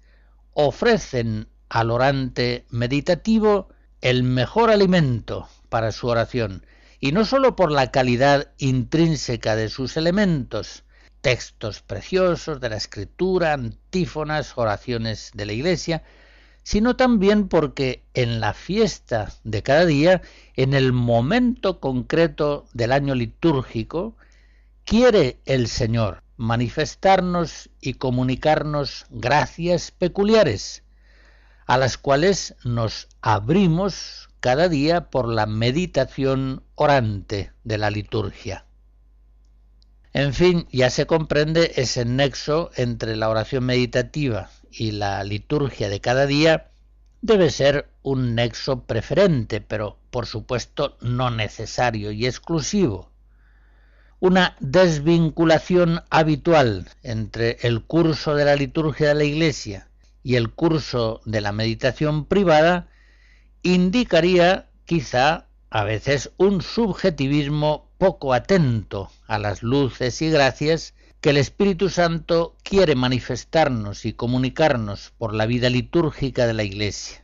ofrecen 0.53 1.47
al 1.69 1.89
orante 1.89 2.67
meditativo 2.69 3.69
el 4.01 4.21
mejor 4.21 4.69
alimento 4.69 5.49
para 5.69 5.91
su 5.91 6.05
oración, 6.05 6.63
y 6.99 7.13
no 7.13 7.25
sólo 7.25 7.55
por 7.55 7.71
la 7.71 7.89
calidad 7.89 8.51
intrínseca 8.59 9.55
de 9.55 9.69
sus 9.69 9.97
elementos, 9.97 10.83
textos 11.21 11.81
preciosos 11.81 12.61
de 12.61 12.69
la 12.69 12.77
escritura, 12.77 13.53
antífonas, 13.53 14.55
oraciones 14.55 15.31
de 15.33 15.47
la 15.47 15.53
iglesia, 15.53 16.03
sino 16.61 16.95
también 16.95 17.47
porque 17.47 18.03
en 18.13 18.39
la 18.39 18.53
fiesta 18.53 19.33
de 19.43 19.63
cada 19.63 19.87
día, 19.87 20.21
en 20.55 20.75
el 20.75 20.93
momento 20.93 21.79
concreto 21.79 22.67
del 22.73 22.91
año 22.91 23.15
litúrgico, 23.15 24.15
quiere 24.87 25.41
el 25.43 25.67
Señor 25.67 26.23
manifestarnos 26.37 27.69
y 27.81 27.95
comunicarnos 27.95 29.05
gracias 29.09 29.91
peculiares, 29.91 30.83
a 31.65 31.77
las 31.77 31.97
cuales 31.97 32.55
nos 32.63 33.09
abrimos 33.21 34.29
cada 34.39 34.69
día 34.69 35.09
por 35.09 35.27
la 35.27 35.45
meditación 35.45 36.63
orante 36.75 37.51
de 37.65 37.77
la 37.77 37.89
liturgia. 37.89 38.65
En 40.13 40.33
fin, 40.33 40.69
ya 40.71 40.89
se 40.89 41.05
comprende 41.05 41.73
ese 41.75 42.05
nexo 42.05 42.71
entre 42.77 43.17
la 43.17 43.27
oración 43.27 43.65
meditativa 43.65 44.49
y 44.71 44.91
la 44.91 45.21
liturgia 45.25 45.89
de 45.89 45.99
cada 45.99 46.25
día 46.25 46.71
debe 47.21 47.49
ser 47.49 47.89
un 48.03 48.35
nexo 48.35 48.83
preferente, 48.83 49.59
pero 49.59 49.97
por 50.11 50.27
supuesto 50.27 50.95
no 51.01 51.29
necesario 51.29 52.13
y 52.13 52.25
exclusivo. 52.25 53.11
Una 54.19 54.55
desvinculación 54.59 56.01
habitual 56.09 56.89
entre 57.03 57.57
el 57.61 57.83
curso 57.83 58.33
de 58.33 58.45
la 58.45 58.55
liturgia 58.55 59.09
de 59.09 59.15
la 59.15 59.23
Iglesia 59.23 59.89
y 60.23 60.35
el 60.35 60.49
curso 60.49 61.21
de 61.25 61.39
la 61.39 61.51
meditación 61.51 62.25
privada 62.25 62.87
indicaría 63.61 64.69
quizá 64.85 65.47
a 65.69 65.83
veces 65.83 66.31
un 66.37 66.61
subjetivismo 66.63 67.91
poco 67.99 68.33
atento 68.33 69.11
a 69.27 69.37
las 69.37 69.61
luces 69.61 70.21
y 70.23 70.29
gracias 70.29 70.95
que 71.21 71.29
el 71.31 71.37
Espíritu 71.37 71.89
Santo 71.89 72.55
quiere 72.63 72.95
manifestarnos 72.95 74.05
y 74.05 74.13
comunicarnos 74.13 75.13
por 75.17 75.33
la 75.33 75.45
vida 75.45 75.69
litúrgica 75.69 76.47
de 76.47 76.53
la 76.53 76.63
Iglesia. 76.63 77.23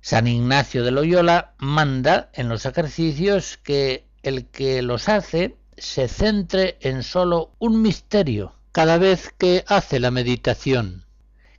San 0.00 0.26
Ignacio 0.26 0.84
de 0.84 0.90
Loyola 0.90 1.54
manda 1.58 2.30
en 2.32 2.48
los 2.48 2.64
ejercicios 2.64 3.56
que 3.56 4.05
el 4.26 4.46
que 4.46 4.82
los 4.82 5.08
hace 5.08 5.56
se 5.76 6.08
centre 6.08 6.78
en 6.80 7.02
sólo 7.02 7.52
un 7.58 7.80
misterio 7.80 8.54
cada 8.72 8.98
vez 8.98 9.32
que 9.38 9.64
hace 9.68 10.00
la 10.00 10.10
meditación, 10.10 11.04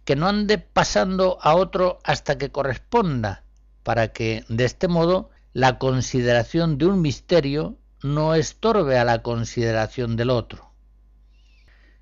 que 0.03 0.15
no 0.15 0.27
ande 0.27 0.57
pasando 0.57 1.37
a 1.41 1.55
otro 1.55 1.99
hasta 2.03 2.37
que 2.37 2.51
corresponda, 2.51 3.43
para 3.83 4.09
que 4.09 4.43
de 4.49 4.65
este 4.65 4.87
modo 4.87 5.29
la 5.53 5.79
consideración 5.79 6.77
de 6.77 6.85
un 6.85 7.01
misterio 7.01 7.77
no 8.03 8.35
estorbe 8.35 8.99
a 8.99 9.05
la 9.05 9.23
consideración 9.23 10.15
del 10.15 10.29
otro. 10.29 10.71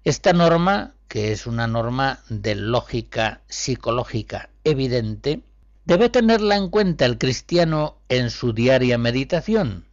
Esta 0.03 0.34
norma, 0.34 0.95
que 1.07 1.32
es 1.32 1.47
una 1.47 1.68
norma 1.68 2.20
de 2.30 2.55
lógica 2.55 3.41
psicológica 3.47 4.49
evidente, 4.63 5.43
debe 5.86 6.09
tenerla 6.09 6.57
en 6.57 6.70
cuenta 6.70 7.05
el 7.05 7.18
cristiano 7.18 7.97
en 8.09 8.32
su 8.32 8.51
diaria 8.51 8.97
meditación, 8.97 9.86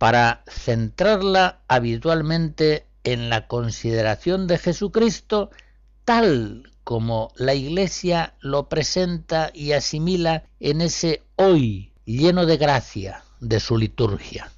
para 0.00 0.44
centrarla 0.48 1.60
habitualmente 1.68 2.86
en 3.04 3.28
la 3.28 3.46
consideración 3.46 4.46
de 4.46 4.56
Jesucristo 4.56 5.50
tal 6.06 6.72
como 6.84 7.34
la 7.36 7.52
Iglesia 7.52 8.32
lo 8.40 8.70
presenta 8.70 9.50
y 9.52 9.72
asimila 9.72 10.44
en 10.58 10.80
ese 10.80 11.22
hoy 11.36 11.92
lleno 12.06 12.46
de 12.46 12.56
gracia 12.56 13.24
de 13.40 13.60
su 13.60 13.76
liturgia. 13.76 14.50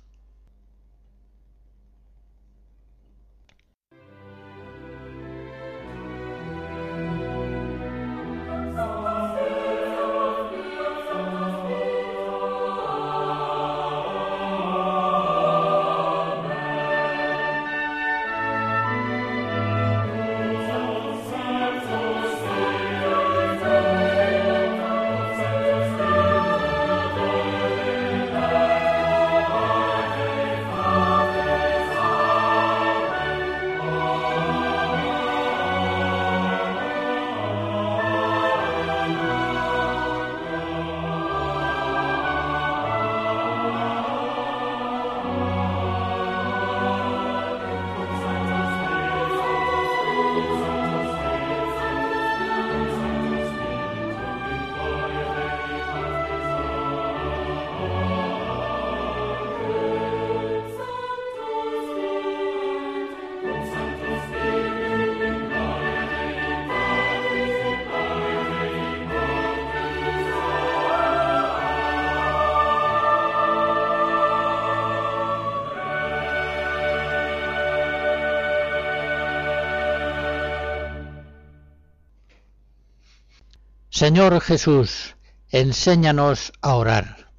Señor 84.03 84.40
Jesús, 84.40 85.14
enséñanos 85.53 86.53
a 86.61 86.74
orar. 86.74 87.30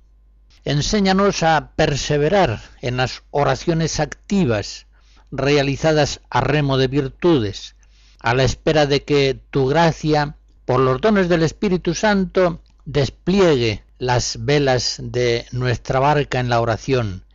Enséñanos 0.63 1.43
a 1.43 1.73
perseverar 1.75 2.61
en 2.81 2.95
las 2.95 3.23
oraciones 3.31 3.99
activas 3.99 4.87
realizadas 5.29 6.21
a 6.29 6.39
remo 6.39 6.77
de 6.77 6.87
virtudes, 6.87 7.75
a 8.21 8.33
la 8.33 8.45
espera 8.45 8.85
de 8.85 9.03
que 9.03 9.37
tu 9.49 9.67
gracia, 9.67 10.37
por 10.63 10.79
los 10.79 11.01
dones 11.01 11.27
del 11.27 11.43
Espíritu 11.43 11.93
Santo, 11.93 12.61
despliegue 12.85 13.83
las 13.97 14.45
velas 14.45 15.01
de 15.03 15.45
nuestra 15.51 15.99
barca 15.99 16.39
en 16.39 16.47
la 16.47 16.61
oración 16.61 17.25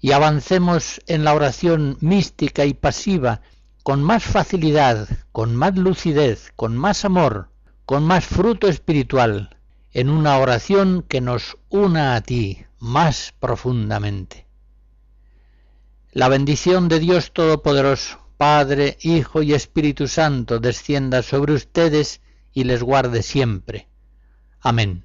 y 0.00 0.10
avancemos 0.10 1.00
en 1.06 1.22
la 1.22 1.34
oración 1.34 1.98
mística 2.00 2.64
y 2.64 2.74
pasiva 2.74 3.42
con 3.84 4.02
más 4.02 4.24
facilidad, 4.24 5.08
con 5.30 5.54
más 5.54 5.76
lucidez, 5.76 6.50
con 6.56 6.76
más 6.76 7.04
amor, 7.04 7.51
con 7.92 8.04
más 8.04 8.24
fruto 8.24 8.68
espiritual, 8.68 9.54
en 9.92 10.08
una 10.08 10.38
oración 10.38 11.04
que 11.06 11.20
nos 11.20 11.58
una 11.68 12.14
a 12.14 12.22
ti 12.22 12.64
más 12.78 13.34
profundamente. 13.38 14.46
La 16.10 16.28
bendición 16.28 16.88
de 16.88 17.00
Dios 17.00 17.34
Todopoderoso, 17.34 18.18
Padre, 18.38 18.96
Hijo 19.02 19.42
y 19.42 19.52
Espíritu 19.52 20.08
Santo, 20.08 20.58
descienda 20.58 21.20
sobre 21.20 21.52
ustedes 21.52 22.22
y 22.54 22.64
les 22.64 22.82
guarde 22.82 23.22
siempre. 23.22 23.88
Amén. 24.58 25.04